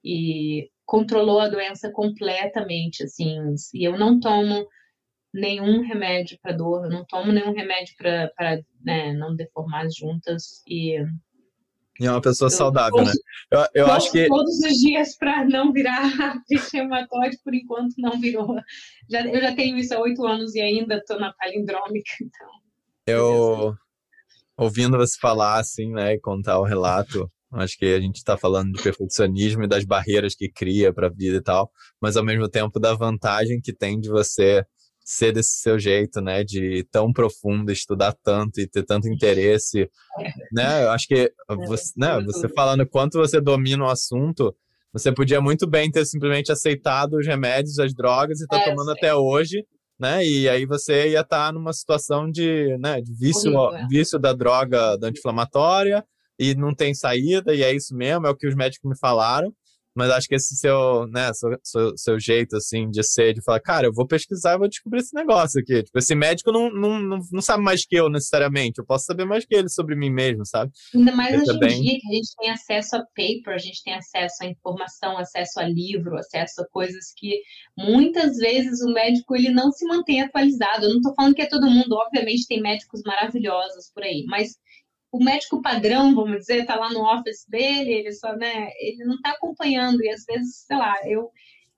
[0.04, 3.36] e controlou a doença completamente, assim,
[3.74, 4.66] e eu não tomo
[5.32, 10.62] nenhum remédio para dor, eu não tomo nenhum remédio para né, não deformar as juntas
[10.66, 10.96] e
[12.00, 13.12] e é uma pessoa eu saudável, né?
[13.50, 14.26] Eu, eu acho que.
[14.26, 16.00] todos os dias para não virar
[16.72, 18.56] reumatóide, por enquanto não virou.
[19.10, 22.48] Já, eu já tenho isso há oito anos e ainda estou na palindrômica, então.
[23.06, 23.74] Eu,
[24.56, 28.72] ouvindo você falar assim, né, e contar o relato, acho que a gente está falando
[28.72, 31.70] de perfeccionismo e das barreiras que cria para a vida e tal,
[32.00, 34.64] mas ao mesmo tempo da vantagem que tem de você
[35.04, 39.88] ser desse seu jeito, né, de tão profundo, estudar tanto e ter tanto interesse,
[40.52, 40.84] né?
[40.84, 41.32] Eu acho que
[41.66, 44.54] você, né, você falando quanto você domina o assunto,
[44.92, 48.90] você podia muito bem ter simplesmente aceitado os remédios, as drogas e tá é, tomando
[48.90, 49.64] até hoje,
[49.98, 50.24] né?
[50.24, 53.86] E aí você ia estar tá numa situação de, né, de vício, Horrível, é.
[53.88, 56.04] vício da droga da anti-inflamatória
[56.38, 59.52] e não tem saída, e é isso mesmo, é o que os médicos me falaram.
[59.94, 63.60] Mas acho que esse seu, né, seu, seu, seu, jeito, assim, de ser, de falar,
[63.60, 65.82] cara, eu vou pesquisar e vou descobrir esse negócio aqui.
[65.82, 68.78] Tipo, esse médico não, não, não, não sabe mais que eu, necessariamente.
[68.78, 70.70] Eu posso saber mais que ele sobre mim mesmo, sabe?
[70.94, 71.78] Ainda mais hoje também...
[71.78, 75.18] em dia, que a gente tem acesso a paper, a gente tem acesso a informação,
[75.18, 77.40] acesso a livro, acesso a coisas que
[77.76, 80.86] muitas vezes o médico, ele não se mantém atualizado.
[80.86, 84.56] Eu não tô falando que é todo mundo, obviamente tem médicos maravilhosos por aí, mas
[85.12, 89.16] o médico padrão, vamos dizer, está lá no office dele, ele só, né, ele não
[89.16, 91.30] está acompanhando, e às vezes, sei lá, eu,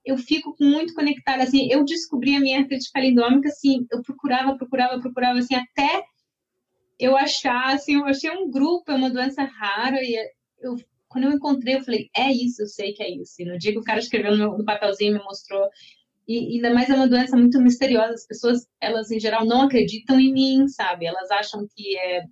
[0.05, 4.99] eu fico muito conectada, assim, eu descobri a minha artrite palindômica, assim, eu procurava, procurava,
[4.99, 6.03] procurava, assim, até
[6.99, 10.15] eu achar, assim, eu achei um grupo, é uma doença rara, e
[10.61, 10.75] eu,
[11.07, 13.71] quando eu encontrei, eu falei, é isso, eu sei que é isso, e no dia
[13.71, 15.67] que o cara escreveu no, no papelzinho, me mostrou,
[16.27, 20.19] e ainda mais é uma doença muito misteriosa, as pessoas, elas em geral não acreditam
[20.19, 22.23] em mim, sabe, elas acham que é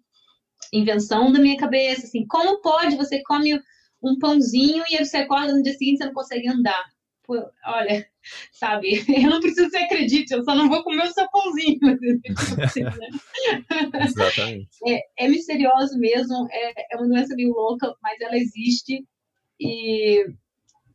[0.72, 3.60] invenção da minha cabeça, assim, como pode você come
[4.02, 6.84] um pãozinho e você acorda no dia seguinte você não consegue andar?
[7.24, 7.36] Pô,
[7.66, 8.08] olha,
[8.52, 11.80] sabe, eu não preciso que você acredite, eu só não vou comer o seu pãozinho.
[14.06, 14.70] Exatamente.
[14.88, 19.06] É, é misterioso mesmo, é, é uma doença meio louca, mas ela existe
[19.60, 20.26] e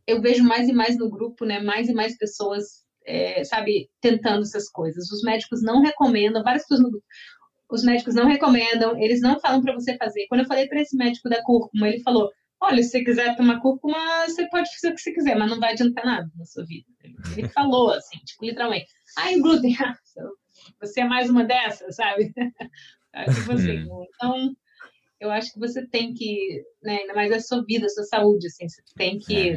[0.06, 4.42] eu vejo mais e mais no grupo, né, mais e mais pessoas é, sabe, tentando
[4.42, 5.10] essas coisas.
[5.10, 7.06] Os médicos não recomendam, várias pessoas no grupo
[7.70, 10.26] os médicos não recomendam, eles não falam para você fazer.
[10.28, 13.60] Quando eu falei para esse médico da cúrcuma, ele falou: Olha, se você quiser tomar
[13.60, 16.64] cúrcuma, você pode fazer o que você quiser, mas não vai adiantar nada na sua
[16.64, 16.86] vida.
[17.36, 18.86] Ele falou assim, tipo, literalmente:
[19.18, 19.74] Ah, o glúten,
[20.80, 22.32] você é mais uma dessas, sabe?
[23.34, 24.54] tipo assim, então,
[25.20, 28.46] eu acho que você tem que, né, ainda mais a sua vida, a sua saúde,
[28.46, 29.54] assim, você tem que.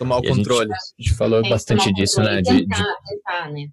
[0.00, 0.72] É tomar o controle.
[0.72, 2.40] A gente, a gente falou bastante disso, né?
[2.40, 3.66] De, tentar, de, tentar, né?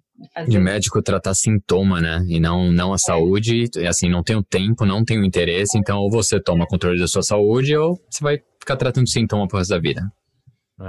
[0.46, 2.24] de médico tratar sintoma, né?
[2.28, 2.98] E não, não a é.
[2.98, 3.64] saúde.
[3.76, 5.78] E assim, não tenho tempo, não tenho interesse.
[5.78, 9.58] Então, ou você toma controle da sua saúde, ou você vai ficar tratando sintoma pro
[9.58, 10.02] resto da vida.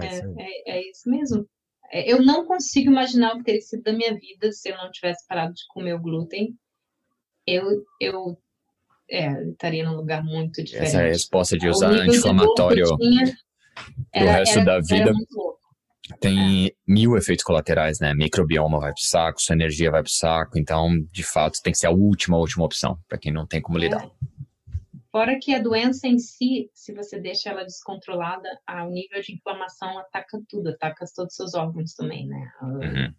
[0.01, 1.45] É, é, é, isso mesmo.
[1.91, 4.91] É, eu não consigo imaginar o que teria sido da minha vida se eu não
[4.91, 6.53] tivesse parado de comer o glúten.
[7.47, 7.63] Eu,
[7.99, 8.37] eu
[9.09, 10.89] é, estaria num lugar muito diferente.
[10.89, 12.85] Essa é a resposta de usar anti-inflamatório
[14.11, 15.11] pro resto era, da vida
[16.19, 16.71] tem é.
[16.87, 18.13] mil efeitos colaterais, né?
[18.13, 21.87] Microbioma vai pro saco, sua energia vai pro saco, então, de fato, tem que ser
[21.87, 24.03] a última, última opção, para quem não tem como lidar.
[24.03, 24.09] É.
[25.11, 28.47] Fora que a doença em si, se você deixa ela descontrolada,
[28.85, 32.51] o nível de inflamação ataca tudo, ataca todos os seus órgãos também, né?
[32.61, 33.13] Uhum.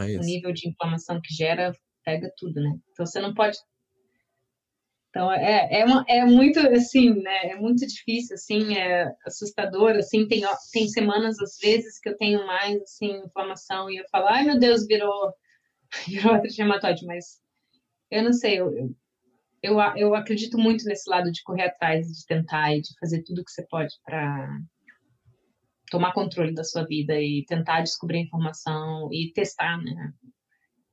[0.00, 1.72] É o nível de inflamação que gera
[2.04, 2.76] pega tudo, né?
[2.92, 3.56] Então você não pode
[5.14, 10.26] Então, é, é, uma, é muito, assim, né, é muito difícil, assim, é assustador, assim,
[10.26, 10.42] tem,
[10.72, 14.58] tem semanas, às vezes, que eu tenho mais, assim, inflamação e eu falo, ai, meu
[14.58, 15.32] Deus, virou,
[16.08, 17.40] virou artrite reumatoide, mas
[18.10, 18.72] eu não sei, eu,
[19.62, 23.44] eu, eu acredito muito nesse lado de correr atrás, de tentar e de fazer tudo
[23.44, 24.48] que você pode para
[25.92, 30.12] tomar controle da sua vida e tentar descobrir informação e testar, né?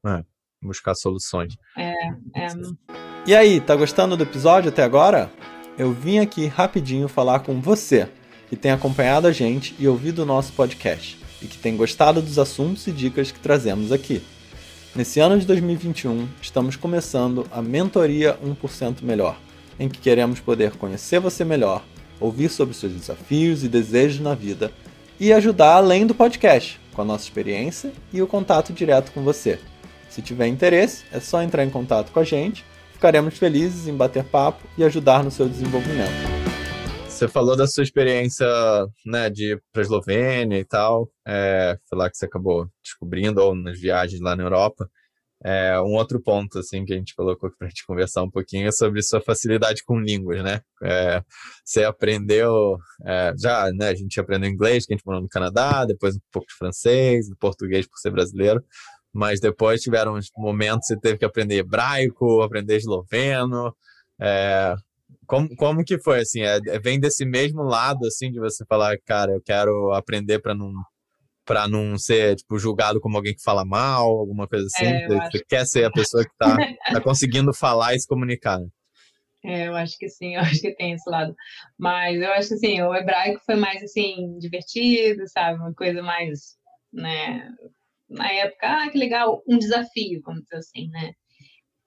[0.06, 0.24] É,
[0.62, 1.58] buscar soluções.
[1.76, 1.92] É,
[2.36, 3.01] é...
[3.24, 5.32] E aí, tá gostando do episódio até agora?
[5.78, 8.10] Eu vim aqui rapidinho falar com você
[8.50, 12.40] que tem acompanhado a gente e ouvido o nosso podcast e que tem gostado dos
[12.40, 14.24] assuntos e dicas que trazemos aqui.
[14.96, 19.38] Nesse ano de 2021, estamos começando a Mentoria 1% Melhor,
[19.80, 21.84] em que queremos poder conhecer você melhor,
[22.20, 24.72] ouvir sobre seus desafios e desejos na vida
[25.20, 29.60] e ajudar além do podcast, com a nossa experiência e o contato direto com você.
[30.10, 32.66] Se tiver interesse, é só entrar em contato com a gente
[33.02, 36.12] Ficaremos felizes em bater papo e ajudar no seu desenvolvimento.
[37.10, 38.46] Você falou da sua experiência
[39.04, 43.42] né, de ir para a Eslovênia e tal, é, foi lá que você acabou descobrindo,
[43.42, 44.88] ou nas viagens lá na Europa.
[45.44, 48.68] É, um outro ponto assim que a gente colocou para a gente conversar um pouquinho
[48.68, 50.62] é sobre sua facilidade com línguas, né?
[50.84, 51.24] É,
[51.66, 53.88] você aprendeu é, já, né?
[53.88, 57.26] A gente aprendeu inglês, que a gente morou no Canadá, depois um pouco de francês,
[57.40, 58.64] português por ser brasileiro
[59.14, 63.76] mas depois tiveram uns momentos que você teve que aprender hebraico, aprender esloveno.
[64.20, 64.76] É,
[65.26, 66.42] como, como que foi, assim?
[66.42, 70.56] É, é, vem desse mesmo lado, assim, de você falar, cara, eu quero aprender para
[70.56, 70.72] não
[71.44, 74.86] para não ser tipo julgado como alguém que fala mal, alguma coisa assim.
[74.86, 76.56] É, você, você quer ser a pessoa que está
[76.94, 78.60] tá conseguindo falar e se comunicar.
[78.60, 78.68] Né?
[79.44, 81.36] É, eu acho que sim, eu acho que tem esse lado.
[81.78, 86.58] Mas eu acho que assim, o hebraico foi mais assim divertido, sabe, uma coisa mais,
[86.94, 87.50] né,
[88.12, 91.14] na época, ah, que legal, um desafio, vamos dizer assim, né?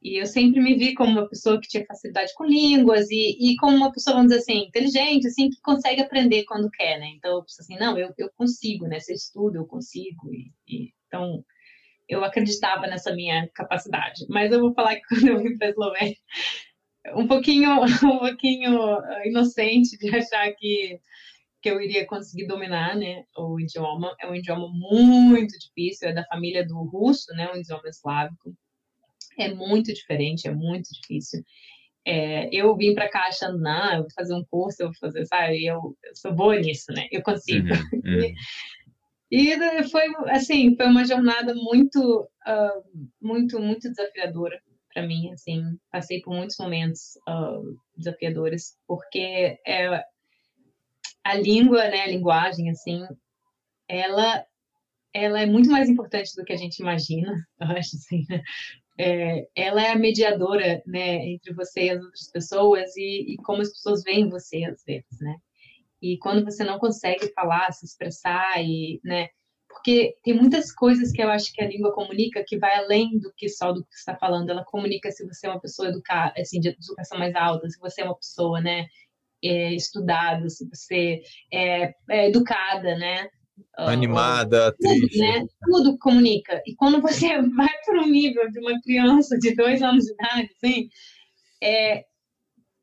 [0.03, 3.57] E eu sempre me vi como uma pessoa que tinha facilidade com línguas e, e
[3.57, 7.07] como uma pessoa, vamos dizer assim, inteligente, assim, que consegue aprender quando quer, né?
[7.16, 9.01] Então, eu assim, não, eu, eu consigo, né?
[9.01, 10.31] Se eu estudo, eu consigo.
[10.31, 11.43] E, e, então,
[12.07, 14.27] eu acreditava nessa minha capacidade.
[14.29, 16.16] Mas eu vou falar que quando eu vim para a Eslovênia,
[17.16, 17.70] um pouquinho,
[18.05, 21.01] um pouquinho inocente de achar que
[21.65, 24.15] que eu iria conseguir dominar, né, o idioma.
[24.21, 28.55] É um idioma muito difícil, é da família do russo, né, um idioma eslávico.
[29.39, 31.43] É muito diferente, é muito difícil.
[32.07, 35.25] É, eu vim para cá achando, não, eu vou fazer um curso, eu vou fazer,
[35.25, 37.67] sabe, eu, eu sou boa nisso, né, eu consigo.
[37.67, 38.35] Uhum, uhum.
[39.31, 39.57] E,
[39.89, 44.61] foi, assim, foi uma jornada muito, uh, muito, muito desafiadora
[44.93, 50.05] para mim, assim, passei por muitos momentos uh, desafiadores, porque é,
[51.25, 53.07] a língua, né, a linguagem, assim,
[53.89, 54.45] ela,
[55.12, 58.43] ela é muito mais importante do que a gente imagina, eu acho, assim, né?
[58.97, 63.61] É, ela é a mediadora, né, entre você e as outras pessoas e, e, como
[63.61, 65.37] as pessoas veem você às vezes, né?
[66.01, 69.29] E quando você não consegue falar, se expressar e, né,
[69.68, 73.33] porque tem muitas coisas que eu acho que a língua comunica que vai além do
[73.37, 74.51] que só do que você está falando.
[74.51, 78.03] Ela comunica se você é uma pessoa educada, assim, de educação mais alta, se você
[78.03, 78.87] é uma pessoa, né,
[79.45, 81.22] é, estudada, se você
[81.53, 83.28] é, é educada, né?
[83.76, 85.18] Ah, Animada, tudo, triste.
[85.18, 85.47] Né?
[85.64, 86.61] Tudo comunica.
[86.66, 90.51] E quando você vai para o nível de uma criança de dois anos de idade,
[90.57, 90.88] assim,
[91.62, 92.05] é,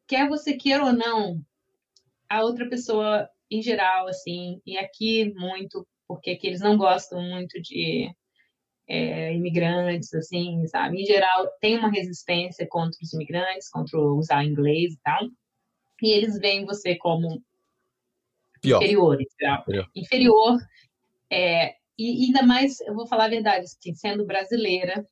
[0.08, 1.42] quer você queira ou não,
[2.30, 7.62] a outra pessoa, em geral, assim, e aqui muito, porque aqui eles não gostam muito
[7.62, 8.10] de
[8.88, 11.02] é, imigrantes, assim, sabe?
[11.02, 15.28] Em geral, tem uma resistência contra os imigrantes, contra usar inglês e tal
[16.02, 17.44] e eles veem você como
[18.62, 18.82] Pior.
[18.82, 19.92] inferior, inferior.
[19.96, 20.58] inferior
[21.32, 25.06] é, e ainda mais, eu vou falar a verdade, assim, sendo brasileira,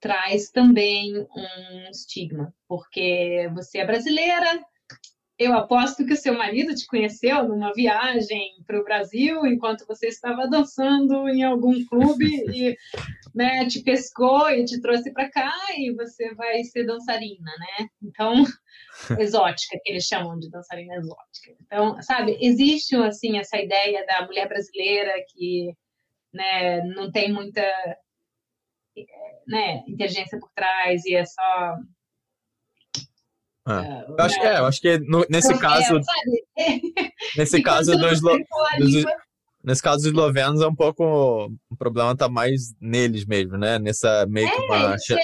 [0.00, 4.64] traz também um estigma, porque você é brasileira,
[5.38, 10.08] eu aposto que o seu marido te conheceu numa viagem para o Brasil enquanto você
[10.08, 12.76] estava dançando em algum clube e
[13.34, 17.88] né, te pescou e te trouxe para cá e você vai ser dançarina, né?
[18.02, 18.44] Então,
[19.18, 21.56] exótica, que eles chamam de dançarina exótica.
[21.62, 25.72] Então, sabe, existe assim essa ideia da mulher brasileira que
[26.32, 27.62] né, não tem muita
[29.48, 31.76] né, inteligência por trás e é só
[33.66, 35.98] ah, é, eu acho, é, eu acho que no, nesse caso.
[37.34, 39.04] nesse caso dos, dos,
[39.64, 41.50] Nesse caso dos eslovenos é um pouco.
[41.70, 43.78] O problema tá mais neles mesmo, né?
[43.78, 44.98] Nessa meio que é, uma.
[44.98, 45.16] Sei,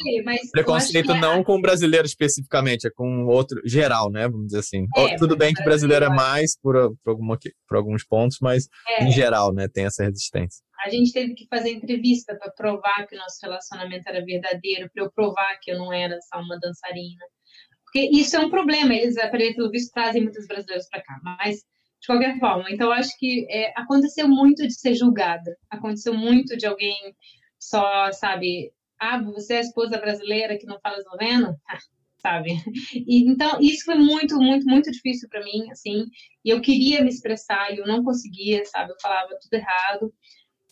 [0.51, 1.45] preconceito não é...
[1.45, 3.61] com o brasileiro especificamente, é com outro.
[3.67, 4.27] geral, né?
[4.27, 4.87] Vamos dizer assim.
[4.97, 6.75] É, Tudo bem que o brasileiro é mais por,
[7.05, 7.39] por, alguma,
[7.69, 9.05] por alguns pontos, mas é.
[9.05, 9.69] em geral, né?
[9.69, 10.63] Tem essa resistência.
[10.83, 15.05] A gente teve que fazer entrevista para provar que o nosso relacionamento era verdadeiro, para
[15.05, 17.23] eu provar que eu não era só uma dançarina
[17.85, 19.17] Porque isso é um problema, eles,
[19.55, 21.63] pelo visto, trazem muitos brasileiros para cá, mas
[22.01, 22.71] de qualquer forma.
[22.71, 26.97] Então, acho que é, aconteceu muito de ser julgada, aconteceu muito de alguém
[27.59, 31.55] só, sabe, ah, você é a esposa brasileira que não fala esloveno?
[31.69, 31.79] Ah,
[32.19, 32.51] sabe?
[32.95, 36.05] E, então, isso foi muito, muito, muito difícil para mim, assim,
[36.45, 38.93] e eu queria me expressar e eu não conseguia, sabe?
[38.93, 40.13] Eu falava tudo errado.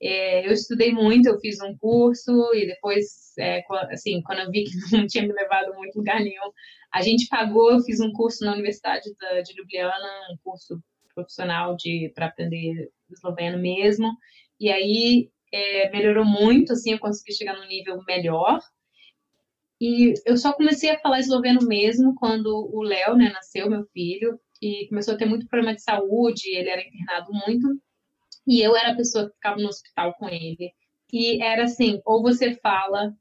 [0.01, 4.65] É, eu estudei muito, eu fiz um curso e depois, é, assim, quando eu vi
[4.65, 6.53] que não tinha me levado muito lugar nenhum,
[6.93, 10.81] a gente pagou, eu fiz um curso na Universidade de Ljubljana, um curso
[11.19, 14.13] profissional de para aprender esloveno mesmo,
[14.61, 18.61] e aí é, melhorou muito, assim, eu consegui chegar num nível melhor,
[19.81, 24.39] e eu só comecei a falar esloveno mesmo quando o Léo, né, nasceu, meu filho,
[24.61, 27.81] e começou a ter muito problema de saúde, ele era internado muito,
[28.47, 30.73] e eu era a pessoa que ficava no hospital com ele.
[31.13, 33.13] E era assim, ou você fala,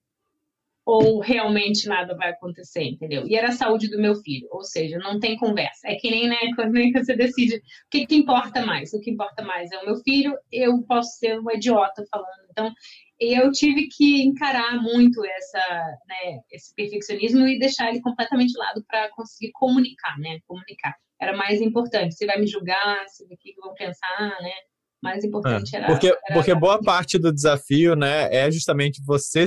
[0.87, 3.27] ou realmente nada vai acontecer, entendeu?
[3.27, 5.85] E era a saúde do meu filho, ou seja, não tem conversa.
[5.85, 7.61] É que nem, né, quando você decide o
[7.91, 8.93] que, que importa mais.
[8.93, 12.47] O que importa mais é o meu filho, eu posso ser uma idiota falando.
[12.49, 12.73] Então,
[13.19, 15.59] eu tive que encarar muito essa,
[16.07, 20.39] né, esse perfeccionismo e deixar ele completamente de lado para conseguir comunicar, né?
[20.47, 20.95] Comunicar.
[21.19, 22.15] Era mais importante.
[22.15, 24.53] Você vai me julgar, o que vão pensar, né?
[25.01, 25.87] Mais importante é, era.
[25.87, 29.45] Porque, era porque boa parte do desafio, né, é justamente você.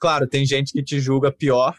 [0.00, 1.76] Claro, tem gente que te julga pior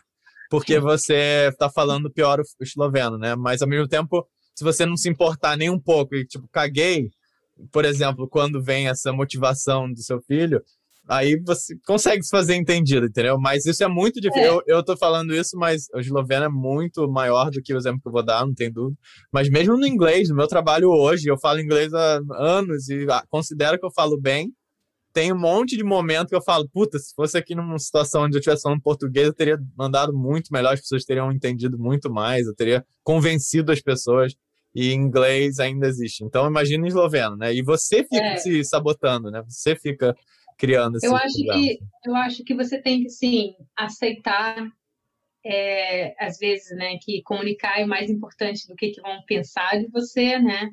[0.50, 3.36] porque você está falando pior o esloveno, né?
[3.36, 7.12] Mas ao mesmo tempo, se você não se importar nem um pouco e tipo, caguei,
[7.72, 10.62] por exemplo, quando vem essa motivação do seu filho,
[11.10, 13.40] aí você consegue se fazer entendido, entendeu?
[13.40, 14.44] Mas isso é muito difícil.
[14.44, 14.50] É.
[14.50, 18.00] Eu, eu tô falando isso, mas o esloveno é muito maior do que o exemplo
[18.00, 18.98] que eu vou dar, não tem dúvida.
[19.34, 23.80] Mas mesmo no inglês, no meu trabalho hoje, eu falo inglês há anos e considero
[23.80, 24.54] que eu falo bem.
[25.12, 28.36] Tem um monte de momento que eu falo, puta, se fosse aqui numa situação onde
[28.36, 32.46] eu estivesse falando português, eu teria mandado muito melhor, as pessoas teriam entendido muito mais,
[32.46, 34.36] eu teria convencido as pessoas
[34.76, 36.24] e inglês ainda existe.
[36.24, 37.54] Então imagina em esloveno, né?
[37.54, 38.38] E você fica é.
[38.38, 39.44] se sabotando, né?
[39.48, 40.16] Você fica
[40.60, 44.70] criando esse eu acho que Eu acho que você tem que, sim, aceitar,
[45.44, 49.88] é, às vezes, né, que comunicar é mais importante do que, que vão pensar de
[49.88, 50.70] você, né?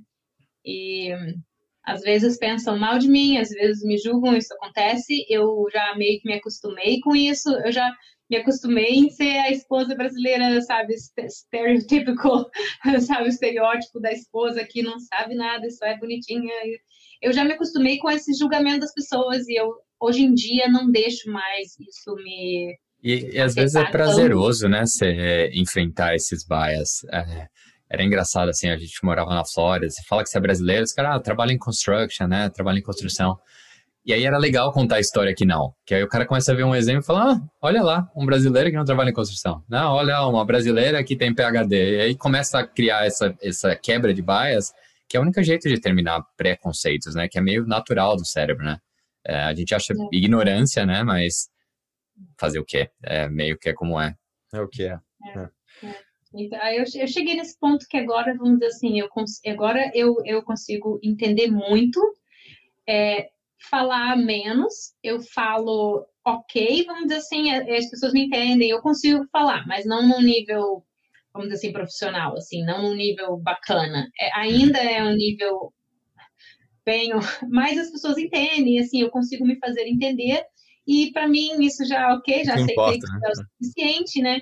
[0.65, 1.11] E
[1.85, 6.21] às vezes pensam mal de mim, às vezes me julgam, isso acontece, eu já meio
[6.21, 7.89] que me acostumei com isso, eu já
[8.31, 10.95] me acostumei em ser a esposa brasileira, sabe,
[11.29, 12.51] stereotypical,
[13.07, 16.53] sabe, o estereótipo da esposa que não sabe nada, só é bonitinha,
[17.23, 20.91] eu já me acostumei com esse julgamento das pessoas e eu hoje em dia não
[20.91, 27.05] deixo mais isso me e, e às vezes é prazeroso, né, você enfrentar esses bias.
[27.13, 27.47] É,
[27.89, 30.93] era engraçado, assim, a gente morava na Flórida, você fala que você é brasileiro, os
[30.93, 33.39] caras, ah, trabalha em construction, né, trabalha em construção.
[34.07, 35.75] E aí era legal contar a história que não.
[35.85, 38.25] Que aí o cara começa a ver um exemplo e fala, ah, olha lá, um
[38.25, 39.65] brasileiro que não trabalha em construção.
[39.69, 41.97] Não, olha, uma brasileira que tem PHD.
[41.97, 44.73] E aí começa a criar essa, essa quebra de bias
[45.09, 47.29] que é o único jeito de terminar preconceitos, né?
[47.29, 48.79] Que é meio natural do cérebro, né?
[49.25, 49.97] É, a gente acha é.
[50.13, 51.03] ignorância, né?
[51.03, 51.49] Mas
[52.39, 52.91] fazer o quê?
[53.03, 54.15] É meio que é como é.
[54.53, 54.99] É o que é.
[55.35, 55.39] é.
[55.85, 56.07] é.
[56.35, 59.09] Então, eu, eu cheguei nesse ponto que agora, vamos dizer assim, eu
[59.47, 62.01] agora eu, eu consigo entender muito,
[62.87, 69.25] é, falar menos, eu falo ok, vamos dizer assim, as pessoas me entendem, eu consigo
[69.31, 70.85] falar, mas não num nível
[71.37, 74.09] vamos dizer assim, profissional, assim, não num nível bacana.
[74.19, 75.73] É, ainda é um nível
[76.85, 77.11] bem,
[77.51, 80.43] mas as pessoas entendem, assim, eu consigo me fazer entender
[80.87, 83.21] e para mim isso já ok, já aceitei importa, que né?
[83.23, 84.41] é o suficiente, né?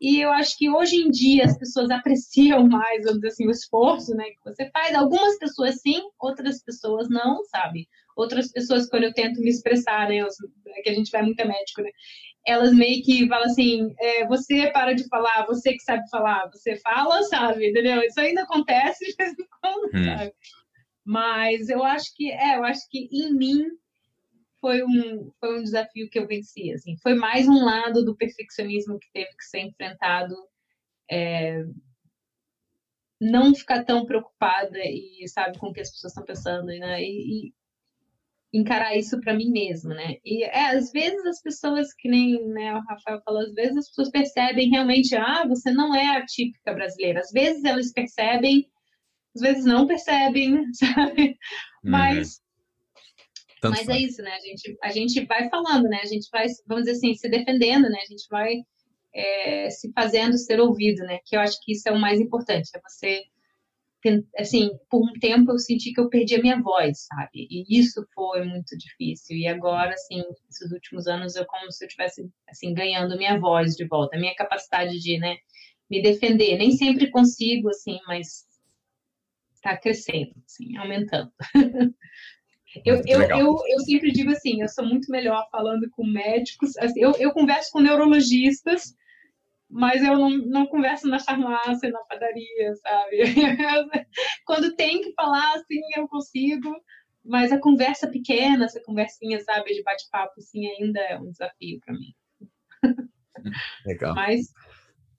[0.00, 3.50] E eu acho que hoje em dia as pessoas apreciam mais, vamos dizer assim, o
[3.50, 4.94] esforço, né, que você faz.
[4.94, 7.88] Algumas pessoas sim, outras pessoas não, sabe?
[8.18, 11.46] Outras pessoas, quando eu tento me expressar, né, é que a gente vai muito a
[11.46, 11.90] médico, né?
[12.48, 16.76] elas meio que falam assim, é, você para de falar, você que sabe falar, você
[16.76, 18.00] fala, sabe, entendeu?
[18.02, 20.04] Isso ainda acontece de vez em quando, hum.
[20.04, 20.32] sabe?
[21.04, 23.66] Mas eu acho que, é, eu acho que em mim
[24.60, 26.96] foi um, foi um desafio que eu venci, assim.
[27.02, 30.34] Foi mais um lado do perfeccionismo que teve que ser enfrentado,
[31.10, 31.64] é,
[33.20, 37.02] não ficar tão preocupada e, sabe, com o que as pessoas estão pensando, né?
[37.02, 37.54] E, e
[38.52, 40.16] encarar isso para mim mesmo, né?
[40.24, 43.88] E é, às vezes as pessoas, que nem né, o Rafael falou, às vezes as
[43.88, 47.20] pessoas percebem realmente, ah, você não é a típica brasileira.
[47.20, 48.66] Às vezes elas percebem,
[49.36, 51.22] às vezes não percebem, sabe?
[51.84, 51.90] Uhum.
[51.90, 52.40] Mas,
[53.62, 54.32] mas é isso, né?
[54.32, 56.00] A gente, a gente vai falando, né?
[56.02, 57.98] A gente vai, vamos dizer assim, se defendendo, né?
[58.00, 58.54] A gente vai
[59.14, 61.18] é, se fazendo ser ouvido, né?
[61.26, 63.22] Que eu acho que isso é o mais importante, é você
[64.38, 67.48] assim, por um tempo eu senti que eu perdi a minha voz, sabe?
[67.50, 69.36] E isso foi muito difícil.
[69.36, 73.74] E agora, assim, esses últimos anos eu como se eu tivesse assim ganhando minha voz
[73.74, 75.36] de volta, a minha capacidade de, né,
[75.90, 76.56] me defender.
[76.56, 78.46] Nem sempre consigo, assim, mas
[79.54, 81.32] está crescendo, assim, aumentando.
[82.84, 87.00] eu, eu, eu, eu, sempre digo assim, eu sou muito melhor falando com médicos, assim,
[87.00, 88.94] eu, eu converso com neurologistas,
[89.70, 93.18] mas eu não, não converso na farmácia, na padaria, sabe?
[94.46, 96.74] Quando tem que falar, assim, eu consigo,
[97.24, 101.94] mas a conversa pequena, essa conversinha, sabe, de bate-papo, assim, ainda é um desafio para
[101.94, 102.14] mim.
[103.84, 104.14] Legal.
[104.14, 104.46] Mas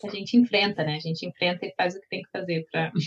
[0.03, 0.95] a gente enfrenta, né?
[0.95, 2.91] A gente enfrenta e faz o que tem que fazer para.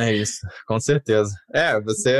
[0.00, 1.32] É isso, com certeza.
[1.54, 2.12] É, você.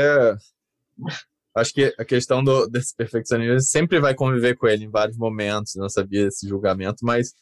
[1.53, 5.75] Acho que a questão do, desse perfeccionismo sempre vai conviver com ele em vários momentos
[5.75, 7.33] na nossa vida, esse julgamento, mas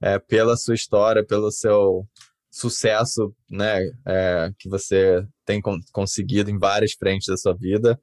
[0.00, 2.06] é, pela sua história, pelo seu
[2.50, 8.00] sucesso, né, é, que você tem con conseguido em várias frentes da sua vida,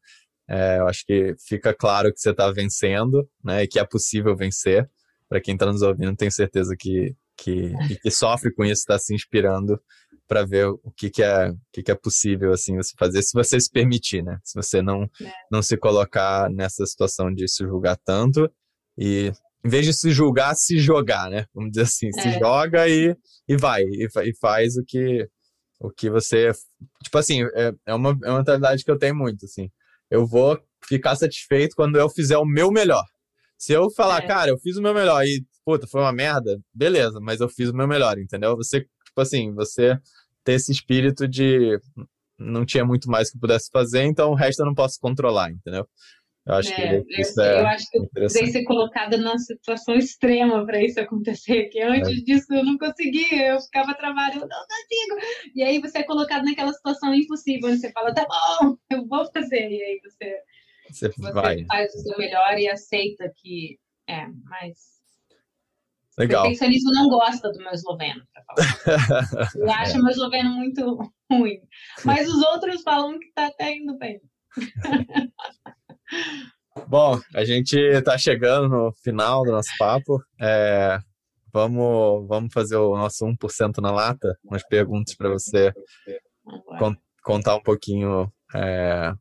[0.48, 4.36] é, eu acho que fica claro que você está vencendo, né, e que é possível
[4.36, 4.90] vencer.
[5.30, 9.14] Para quem está nos ouvindo, tenho certeza que que, que sofre com isso está se
[9.14, 9.80] inspirando
[10.28, 13.34] para ver o que, que é o que, que é possível assim você fazer se
[13.34, 15.32] você se permitir né se você não é.
[15.52, 18.50] não se colocar nessa situação de se julgar tanto
[18.98, 19.32] e
[19.66, 22.22] em vez de se julgar se jogar né vamos dizer assim é.
[22.22, 23.16] se joga e,
[23.48, 25.28] e vai e, e, faz o que
[25.80, 26.52] o que você
[27.04, 29.70] tipo assim é, é uma é uma mentalidade que eu tenho muito assim
[30.10, 33.06] eu vou ficar satisfeito quando eu fizer o meu melhor
[33.58, 34.28] se eu falar é.
[34.28, 37.70] cara eu fiz o meu melhor e puta, foi uma merda, beleza, mas eu fiz
[37.70, 38.56] o meu melhor, entendeu?
[38.58, 39.98] Você, tipo assim, você
[40.44, 41.80] ter esse espírito de
[42.38, 45.88] não tinha muito mais que pudesse fazer, então o resto eu não posso controlar, entendeu?
[46.46, 49.38] Eu acho é, que isso eu, é eu acho que eu precisei ser colocada numa
[49.38, 52.22] situação extrema para isso acontecer, que antes é.
[52.22, 55.52] disso eu não conseguia, eu ficava travada, eu não consigo.
[55.56, 59.26] E aí você é colocado naquela situação impossível, onde você fala, tá bom, eu vou
[59.32, 60.38] fazer, e aí você,
[60.90, 61.64] você, você vai.
[61.66, 63.80] faz o seu melhor e aceita que
[64.10, 64.94] é, mas
[66.18, 66.42] Legal.
[66.42, 68.22] O perfeccionismo não gosta do meu esloveno,
[69.56, 70.02] Ele acha é.
[70.02, 71.60] meu esloveno muito ruim.
[72.06, 74.22] Mas os outros falam que tá até indo bem.
[76.88, 80.22] Bom, a gente está chegando no final do nosso papo.
[80.40, 81.00] É,
[81.52, 85.72] vamos, vamos fazer o nosso 1% na lata, umas perguntas para você
[86.80, 89.14] con contar um pouquinho é,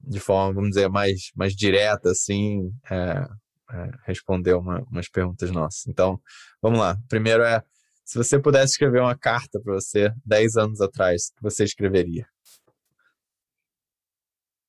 [0.00, 3.28] de forma, vamos dizer, mais, mais direta, assim, é,
[3.72, 5.86] é, responder uma, umas perguntas nossas.
[5.86, 6.18] Então,
[6.62, 6.96] vamos lá.
[7.08, 7.62] Primeiro é,
[8.04, 12.26] se você pudesse escrever uma carta para você 10 anos atrás, o que você escreveria?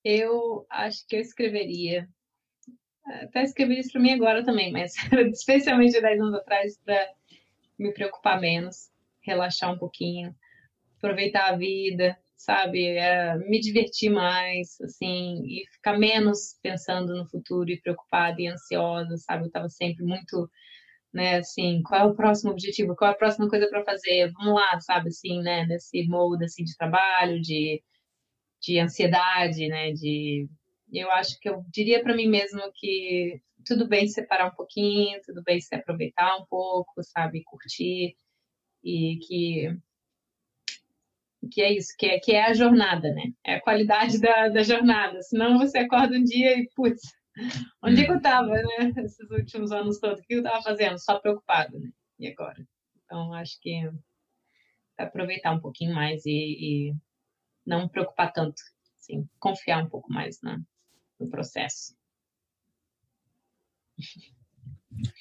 [0.04, 2.08] Eu acho que eu escreveria.
[3.06, 4.94] Até escrevi isso para mim agora também, mas
[5.34, 7.08] especialmente 10 anos atrás, para
[7.78, 8.90] me preocupar menos,
[9.22, 10.36] relaxar um pouquinho,
[10.98, 12.98] aproveitar a vida, sabe?
[12.98, 19.18] É, me divertir mais, assim, e ficar menos pensando no futuro e preocupada e ansiosa,
[19.18, 19.44] sabe?
[19.44, 20.50] Eu estava sempre muito,
[21.14, 22.96] né, assim, qual é o próximo objetivo?
[22.96, 24.32] Qual é a próxima coisa para fazer?
[24.34, 25.10] Vamos lá, sabe?
[25.10, 27.84] Assim, né, nesse mode, assim, de trabalho, de,
[28.62, 30.48] de ansiedade, né, de...
[30.92, 35.42] Eu acho que eu diria para mim mesmo que tudo bem separar um pouquinho, tudo
[35.44, 37.44] bem se aproveitar um pouco, sabe?
[37.44, 38.16] Curtir
[38.84, 39.78] e que
[41.52, 43.34] que é isso, que é, que é a jornada, né?
[43.44, 45.22] É a qualidade da, da jornada.
[45.24, 47.02] Senão você acorda um dia e, putz,
[47.82, 48.94] onde é que eu estava, né?
[48.98, 51.00] Esses últimos anos todos, o que eu estava fazendo?
[51.00, 51.90] Só preocupado, né?
[52.20, 52.64] E agora?
[53.06, 53.90] Então, acho que
[54.98, 56.30] aproveitar um pouquinho mais e,
[56.92, 56.94] e
[57.66, 58.62] não preocupar tanto,
[59.00, 60.60] assim, confiar um pouco mais na,
[61.20, 61.96] no processo.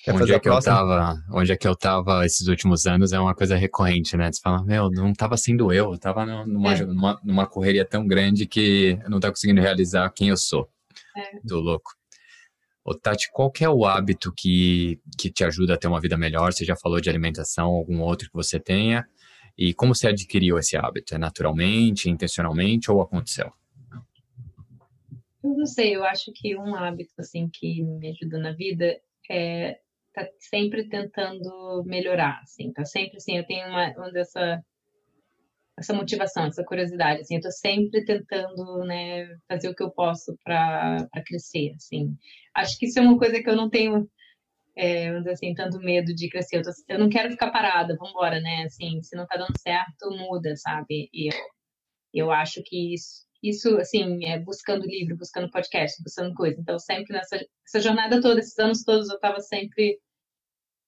[0.09, 3.35] onde é que eu tava, onde é que eu tava esses últimos anos é uma
[3.35, 4.31] coisa recorrente, né?
[4.31, 6.85] Você fala, meu, não tava sendo eu, eu tava numa, é.
[6.85, 10.69] numa, numa, correria tão grande que eu não tava conseguindo realizar quem eu sou.
[11.17, 11.41] É.
[11.45, 11.93] Do louco.
[12.85, 16.53] Ô, Tati, qual é o hábito que, que te ajuda a ter uma vida melhor?
[16.53, 19.07] Você já falou de alimentação, algum outro que você tenha?
[19.61, 21.15] E como você adquiriu esse hábito?
[21.15, 23.53] É naturalmente, intencionalmente ou aconteceu?
[25.45, 28.99] Eu não sei, eu acho que um hábito assim que me ajuda na vida
[29.31, 29.79] é,
[30.15, 34.65] tá sempre tentando melhorar, assim, tá sempre assim, eu tenho uma, uma dessa
[35.79, 40.37] essa motivação, essa curiosidade, assim, eu tô sempre tentando, né, fazer o que eu posso
[40.45, 42.17] para crescer, assim.
[42.55, 44.07] Acho que isso é uma coisa que eu não tenho,
[44.77, 46.59] é, assim, tanto medo de crescer.
[46.59, 49.59] Eu, tô, eu não quero ficar parada, vamos embora, né, assim, se não tá dando
[49.59, 51.09] certo, muda, sabe?
[51.13, 51.41] E eu,
[52.15, 56.61] eu acho que isso, isso, assim, é, buscando livro, buscando podcast, buscando coisa.
[56.61, 59.99] Então, sempre nessa essa jornada toda, esses anos todos, eu estava sempre.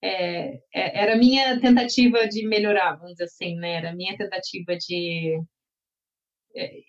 [0.02, 3.74] É, é, era a minha tentativa de melhorar, vamos dizer assim, né?
[3.74, 5.40] Era a minha tentativa de.
[6.56, 6.80] É,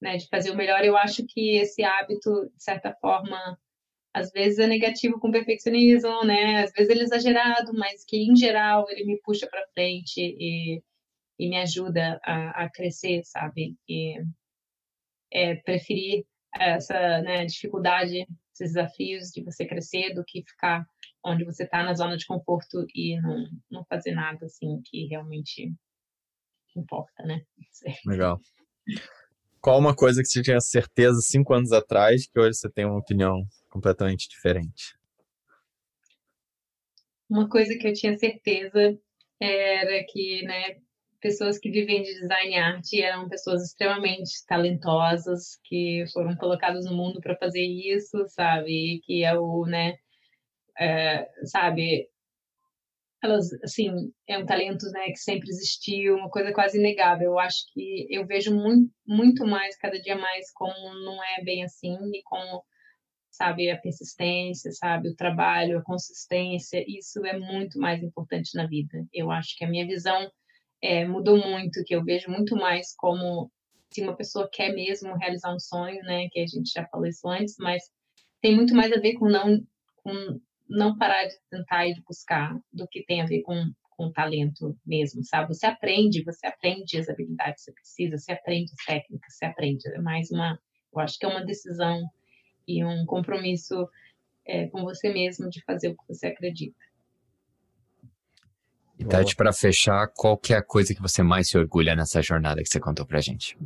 [0.00, 0.84] né, de fazer o melhor.
[0.84, 3.58] Eu acho que esse hábito, de certa forma,
[4.14, 6.62] às vezes é negativo com perfeccionismo, né?
[6.62, 10.80] Às vezes ele é exagerado, mas que em geral ele me puxa para frente e,
[11.36, 13.76] e me ajuda a, a crescer, sabe?
[13.88, 14.22] E
[15.32, 16.24] é, preferir
[16.54, 20.86] essa né, dificuldade, esses desafios de você crescer do que ficar
[21.24, 25.74] onde você está na zona de conforto e não, não fazer nada assim que realmente
[26.76, 27.42] importa, né?
[28.06, 28.40] Legal.
[29.60, 32.98] Qual uma coisa que você tinha certeza cinco anos atrás que hoje você tem uma
[32.98, 33.42] opinião
[33.74, 34.96] completamente diferente?
[37.28, 38.96] Uma coisa que eu tinha certeza
[39.40, 40.76] era que, né,
[41.20, 46.94] pessoas que vivem de design e arte eram pessoas extremamente talentosas que foram colocadas no
[46.96, 49.00] mundo para fazer isso, sabe?
[49.04, 49.94] Que é o, né,
[50.78, 52.08] é, sabe?
[53.20, 53.88] Elas, assim,
[54.28, 57.32] é um talento, né, que sempre existiu, uma coisa quase inegável.
[57.32, 60.74] Eu acho que eu vejo muito, muito mais, cada dia mais, como
[61.04, 62.62] não é bem assim e como
[63.34, 69.04] sabe, a persistência, sabe, o trabalho, a consistência, isso é muito mais importante na vida.
[69.12, 70.30] Eu acho que a minha visão
[70.80, 73.50] é, mudou muito, que eu vejo muito mais como
[73.92, 77.28] se uma pessoa quer mesmo realizar um sonho, né, que a gente já falou isso
[77.28, 77.82] antes, mas
[78.40, 79.60] tem muito mais a ver com não,
[79.96, 83.54] com não parar de tentar e de buscar do que tem a ver com,
[83.96, 85.48] com talento mesmo, sabe?
[85.48, 89.88] Você aprende, você aprende as habilidades que você precisa, você aprende as técnicas, você aprende.
[89.88, 90.58] É mais uma,
[90.92, 92.02] eu acho que é uma decisão
[92.66, 93.88] e um compromisso
[94.46, 96.76] é, com você mesmo de fazer o que você acredita.
[98.98, 102.22] E Tati, para fechar, qual que é a coisa que você mais se orgulha nessa
[102.22, 103.58] jornada que você contou pra gente?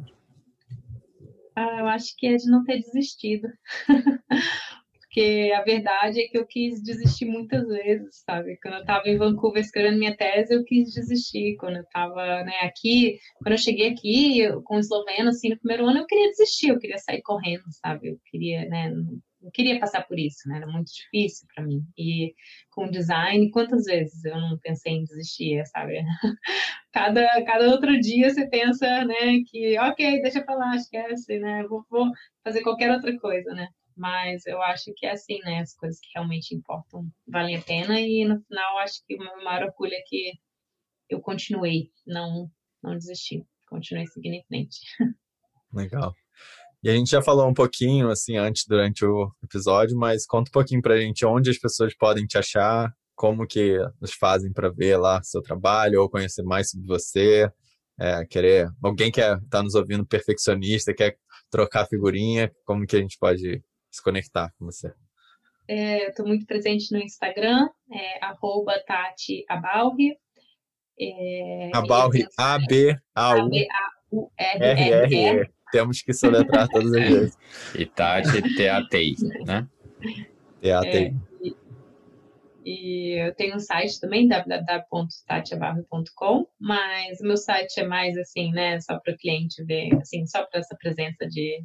[1.54, 3.48] Ah, eu acho que é de não ter desistido.
[5.08, 8.58] Porque a verdade é que eu quis desistir muitas vezes, sabe?
[8.62, 11.56] Quando eu estava em Vancouver escrevendo minha tese, eu quis desistir.
[11.56, 15.86] Quando eu estava né, aqui, quando eu cheguei aqui com o esloveno, assim, no primeiro
[15.86, 18.08] ano, eu queria desistir, eu queria sair correndo, sabe?
[18.08, 18.92] Eu queria, né?
[19.40, 20.58] não queria passar por isso, né?
[20.58, 21.82] Era muito difícil para mim.
[21.96, 22.34] E
[22.70, 26.02] com design, quantas vezes eu não pensei em desistir, sabe?
[26.92, 31.64] cada, cada outro dia você pensa, né, que ok, deixa pra lá, esquece, né?
[31.68, 32.10] Vou, vou
[32.44, 33.68] fazer qualquer outra coisa, né?
[33.98, 35.60] Mas eu acho que é assim, né?
[35.60, 39.44] As coisas que realmente importam valem a pena e no final acho que o meu
[39.44, 40.32] maior orgulho é que
[41.10, 42.48] eu continuei, não,
[42.82, 44.78] não desisti, continuei seguindo em frente.
[45.74, 46.12] Legal.
[46.82, 50.52] E a gente já falou um pouquinho, assim, antes, durante o episódio, mas conta um
[50.52, 54.96] pouquinho pra gente onde as pessoas podem te achar, como que eles fazem para ver
[54.96, 57.50] lá seu trabalho, ou conhecer mais sobre você,
[57.98, 61.16] é, querer, alguém que está nos ouvindo perfeccionista, quer
[61.50, 64.92] trocar figurinha, como que a gente pode se conectar com você?
[65.66, 70.16] É, Estou muito presente no Instagram, é, arroba Tati Abalri.
[70.98, 72.98] É, Abalri, A-B-A-U-R-R-E.
[75.70, 77.36] Temos que soletrar todas as vezes.
[77.74, 79.68] E Tati, T-A-T-I, né?
[80.62, 81.06] T-A-T-I.
[81.06, 81.12] É,
[81.42, 81.54] e,
[82.64, 88.80] e eu tenho um site também, www.tatiabarro.com, mas o meu site é mais assim, né,
[88.80, 91.62] só para o cliente ver, assim, só para essa presença de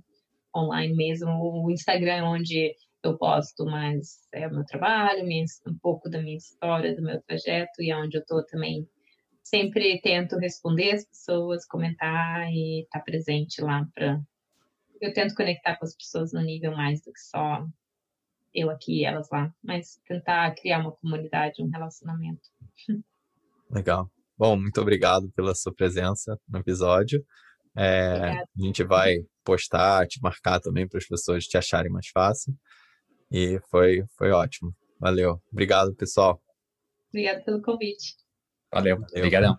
[0.56, 1.30] online mesmo.
[1.32, 5.24] O Instagram é onde eu posto mais é, o meu trabalho,
[5.68, 8.88] um pouco da minha história, do meu trajeto, e é onde eu estou também
[9.44, 14.22] sempre tento responder as pessoas, comentar e estar tá presente lá para
[15.02, 17.68] eu tento conectar com as pessoas no nível mais do que só
[18.54, 22.50] eu aqui e elas lá, mas tentar criar uma comunidade, um relacionamento.
[23.70, 24.10] Legal.
[24.38, 27.26] Bom, muito obrigado pela sua presença no episódio.
[27.76, 32.54] É, a gente vai postar, te marcar também para as pessoas te acharem mais fácil.
[33.32, 34.74] E foi, foi ótimo.
[35.00, 35.41] Valeu.
[35.52, 36.41] Obrigado, pessoal.
[37.10, 38.16] Obrigada pelo convite.
[38.72, 38.98] Valeu.
[39.16, 39.58] Obrigadão.